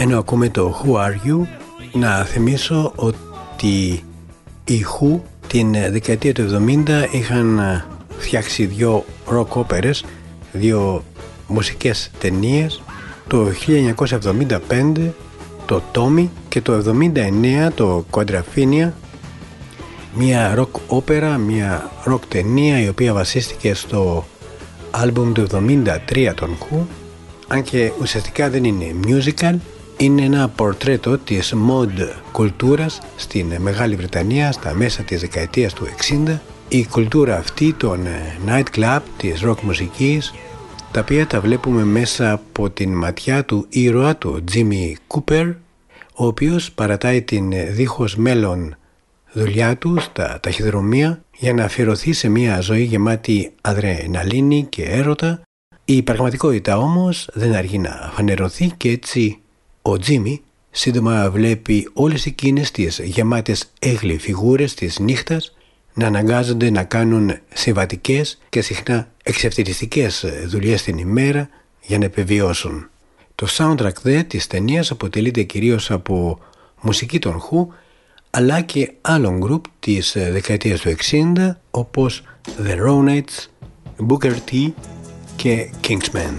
Ενώ 0.08 0.20
ακούμε 0.20 0.50
το 0.50 0.82
Who 0.84 0.94
Are 0.94 1.28
You 1.28 1.48
να 1.94 2.24
θυμίσω 2.24 2.92
ότι 2.96 4.04
οι 4.66 4.86
Who 4.86 5.20
την 5.48 5.72
δεκαετία 5.72 6.34
του 6.34 6.64
70 6.88 7.06
είχαν 7.12 7.62
φτιάξει 8.18 8.66
δύο 8.66 9.06
rock 9.32 9.48
όπερες, 9.48 10.06
δύο 10.52 11.04
μουσικές 11.48 12.12
ταινίες 12.20 12.82
το 13.28 13.48
1975 14.68 15.12
το 15.66 15.82
Tommy 15.94 16.28
και 16.50 16.62
το 16.62 16.84
79 17.66 17.70
το 17.76 18.06
Quadrophenia. 18.12 18.92
Μια 20.14 20.56
rock 20.58 20.80
όπερα, 20.88 21.38
μια 21.38 21.92
rock 22.06 22.22
ταινία 22.28 22.82
η 22.82 22.88
οποία 22.88 23.14
βασίστηκε 23.14 23.74
στο 23.74 24.26
άλμπουμ 24.92 25.32
του 25.32 25.48
73 25.52 26.32
των 26.36 26.58
Who 26.60 26.78
αν 27.48 27.64
και 27.64 27.92
ουσιαστικά 28.02 28.50
δεν 28.50 28.64
είναι 28.64 28.96
musical 29.06 29.56
είναι 29.98 30.22
ένα 30.22 30.50
πορτρέτο 30.50 31.18
της 31.18 31.54
mod 31.70 32.10
κουλτούρας 32.32 33.02
στην 33.16 33.54
Μεγάλη 33.60 33.96
Βρετανία 33.96 34.52
στα 34.52 34.74
μέσα 34.74 35.04
της 35.04 35.20
δεκαετίας 35.20 35.74
του 35.74 35.88
60 36.28 36.40
η 36.68 36.86
κουλτούρα 36.86 37.38
αυτή 37.38 37.74
των 37.74 38.08
night 38.48 38.66
club, 38.76 39.00
της 39.18 39.42
rock 39.46 39.60
μουσικής 39.62 40.34
τα 40.92 41.00
οποία 41.00 41.28
τα 41.28 41.40
βλέπουμε 41.42 41.84
μέσα 41.84 42.32
από 42.32 42.70
την 42.70 42.94
ματιά 42.94 43.46
του 43.46 43.66
ήρωα 43.70 44.16
του 44.16 44.44
Jimmy 44.54 44.94
Cooper 45.08 45.54
ο 46.14 46.26
οποίος 46.26 46.72
παρατάει 46.72 47.22
την 47.22 47.54
δίχως 47.70 48.16
μέλλον 48.16 48.76
δουλειά 49.32 49.78
του 49.78 50.00
στα 50.00 50.40
ταχυδρομεία 50.42 51.24
για 51.38 51.54
να 51.54 51.64
αφιερωθεί 51.64 52.14
σε 52.14 52.30
μια 52.30 52.60
ζωή 52.60 52.84
γεμάτη 52.84 53.52
αδρεναλίνη 53.62 54.66
και 54.70 54.84
έρωτα. 54.84 55.42
Η 55.86 56.04
πραγματικότητα 56.04 56.78
όμως 56.78 57.30
δεν 57.34 57.56
αργεί 57.56 57.78
να 57.78 58.12
φανερωθεί 58.14 58.72
και 58.78 58.90
έτσι 58.90 59.40
ο 59.90 59.98
Τζίμι 59.98 60.42
σύντομα 60.72 61.32
βλέπει 61.32 61.90
όλες 61.94 62.26
εκείνες 62.26 62.72
τις 62.72 63.00
γεμάτες 63.04 63.72
έγλοι 63.80 64.18
φιγούρες 64.18 64.74
της 64.74 65.00
νύχτας 65.00 65.56
να 65.94 66.08
αναγκάζονται 66.08 66.70
να 66.70 66.84
κάνουν 66.84 67.32
συμβατικές 67.54 68.40
και 68.50 68.62
συχνά 68.62 69.12
εξευτελιστικές 69.24 70.26
δουλειές 70.46 70.84
την 70.84 70.98
ημέρα 70.98 71.50
για 71.82 71.98
να 71.98 72.06
επιβιώσουν. 72.06 72.90
Το 73.36 73.48
soundtrack 73.50 73.96
δε 74.02 74.24
της 74.24 74.48
ταινίας 74.48 74.92
αποτελείται 74.92 75.44
κυρίως 75.44 75.92
από 75.92 76.40
μουσική 76.82 77.20
των 77.20 77.42
Who 77.42 77.68
αλλά 78.30 78.62
και 78.62 78.92
άλλων 79.02 79.38
γκρουπ 79.38 79.66
της 79.80 80.16
δεκαετίας 80.18 80.80
του 80.80 80.96
60 81.12 81.56
όπως 81.72 82.24
The 82.68 82.76
Ronettes, 82.88 83.48
Booker 84.08 84.34
T 84.52 84.72
και 85.36 85.70
Kingsman. 85.88 86.34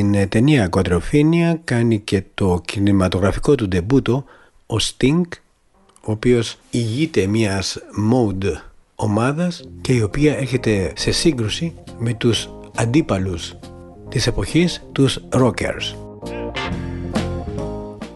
Στην 0.00 0.14
ε, 0.14 0.26
ταινία 0.26 0.68
Κοντροφίνια 0.68 1.60
κάνει 1.64 1.98
και 1.98 2.22
το 2.34 2.62
κινηματογραφικό 2.64 3.54
του 3.54 3.68
ντεμπούτο 3.68 4.24
ο 4.66 4.76
Sting 4.80 5.20
ο 6.00 6.12
οποίος 6.12 6.56
ηγείται 6.70 7.26
μιας 7.26 7.78
mode 8.12 8.52
ομάδας 8.94 9.64
και 9.80 9.92
η 9.92 10.02
οποία 10.02 10.36
έρχεται 10.36 10.92
σε 10.96 11.10
σύγκρουση 11.10 11.74
με 11.98 12.14
τους 12.14 12.48
αντίπαλους 12.76 13.56
της 14.08 14.26
εποχής 14.26 14.82
τους 14.92 15.20
rockers. 15.30 15.96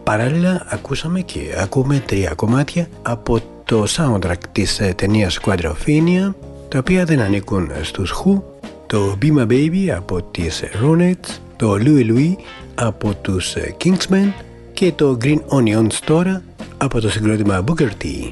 Παράλληλα 0.03 0.65
ακούσαμε 0.69 1.21
και 1.21 1.39
ακούμε 1.57 2.03
τρία 2.05 2.33
κομμάτια 2.33 2.89
από 3.01 3.39
το 3.65 3.85
soundtrack 3.87 4.39
της 4.51 4.79
ε, 4.79 4.93
ταινίας 4.97 5.39
Quadrophenia 5.45 6.33
τα 6.67 6.77
οποία 6.79 7.05
δεν 7.05 7.19
ανήκουν 7.19 7.69
στους 7.81 8.13
Who 8.13 8.41
το 8.87 9.17
Be 9.21 9.37
My 9.37 9.47
Baby 9.47 9.87
από 9.95 10.21
τις 10.21 10.63
Ronettes 10.83 11.44
το 11.55 11.73
Louis 11.79 12.11
Louis 12.11 12.33
από 12.75 13.13
τους 13.21 13.55
ε, 13.55 13.75
Kingsmen 13.83 14.31
και 14.73 14.91
το 14.91 15.17
Green 15.21 15.39
Onions 15.47 15.93
τώρα 16.05 16.43
από 16.77 17.01
το 17.01 17.09
συγκρότημα 17.09 17.63
Booker 17.67 17.89
T. 18.03 18.31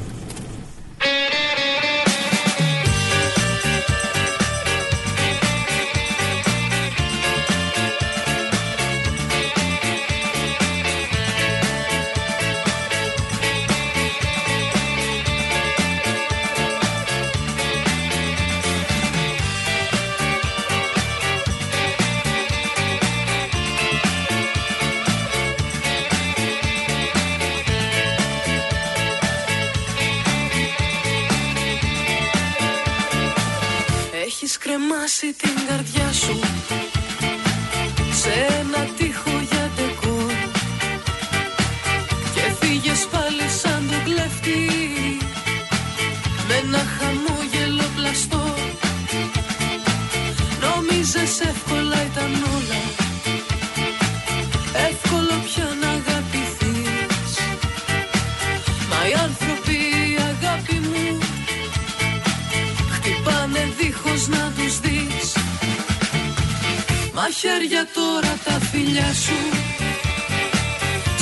Μαχαίρια 67.23 67.83
τώρα 67.93 68.33
τα 68.45 68.65
φιλιά 68.69 69.13
σου. 69.23 69.39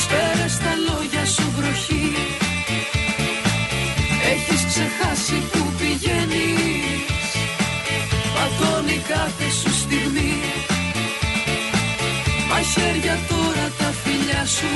Σπέρε 0.02 0.48
τα 0.64 0.74
λόγια 0.88 1.26
σου 1.26 1.46
βροχή. 1.56 2.16
Έχεις 4.32 4.62
ξεχάσει 4.72 5.38
που 5.52 5.62
πηγαίνεις. 5.78 7.32
Παγώνει 8.36 8.98
κάθε 9.08 9.50
σου 9.60 9.74
στιγμή. 9.82 10.34
Μαχαίρια 12.50 13.18
τώρα 13.30 13.66
τα 13.78 13.94
φιλιά 14.04 14.46
σου. 14.46 14.72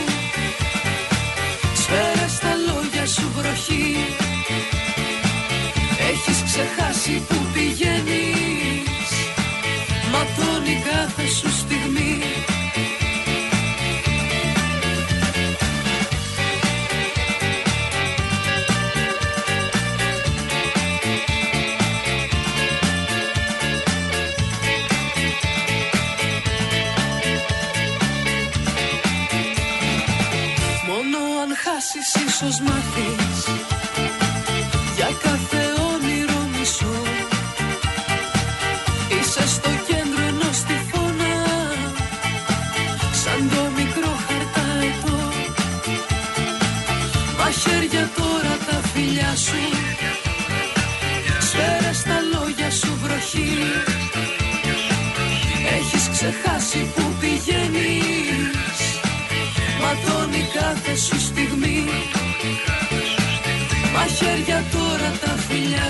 Σφαίρα 1.82 2.28
τα 2.42 2.54
λόγια 2.68 3.06
σου 3.06 3.32
βροχή. 3.36 3.96
Έχεις 6.12 6.44
ξεχάσει 6.50 7.24
που 7.28 7.43
κάθε 11.16 11.50
στιγμή. 11.50 12.22
Μόνο 30.88 31.18
αν 31.42 31.56
χάσεις 31.56 32.16
ίσως 32.28 32.60
μάθεις 32.60 33.23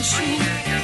machine. 0.03 0.82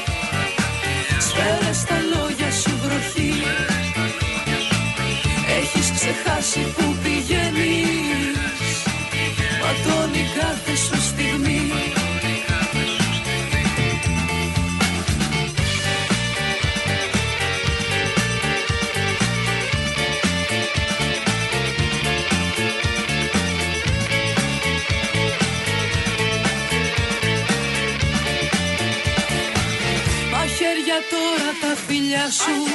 azul. 32.15 32.68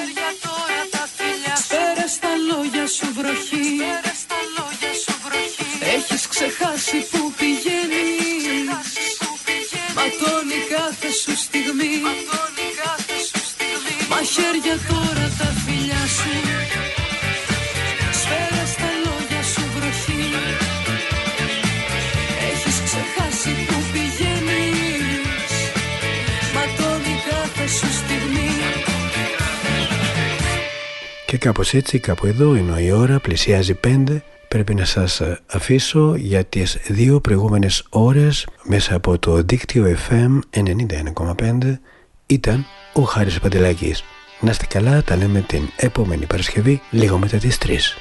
κάπως 31.44 31.74
έτσι, 31.74 31.98
κάπου 31.98 32.26
εδώ, 32.26 32.54
ενώ 32.54 32.78
η 32.78 32.90
ώρα, 32.90 33.20
πλησιάζει 33.20 33.74
5. 33.74 34.22
Πρέπει 34.48 34.74
να 34.74 34.84
σας 34.84 35.22
αφήσω 35.46 36.14
για 36.16 36.44
τις 36.44 36.78
δύο 36.88 37.20
προηγούμενες 37.20 37.86
ώρες 37.88 38.46
μέσα 38.62 38.94
από 38.94 39.18
το 39.18 39.42
δίκτυο 39.42 39.96
FM 40.08 40.38
91,5 40.50 41.78
ήταν 42.26 42.66
ο 42.92 43.02
Χάρης 43.02 43.40
Παντελάκης. 43.40 44.04
Να 44.40 44.50
είστε 44.50 44.66
καλά, 44.68 45.02
τα 45.02 45.16
λέμε 45.16 45.40
την 45.40 45.62
επόμενη 45.76 46.26
Παρασκευή 46.26 46.80
λίγο 46.90 47.18
μετά 47.18 47.36
τις 47.36 47.58
3. 47.58 47.96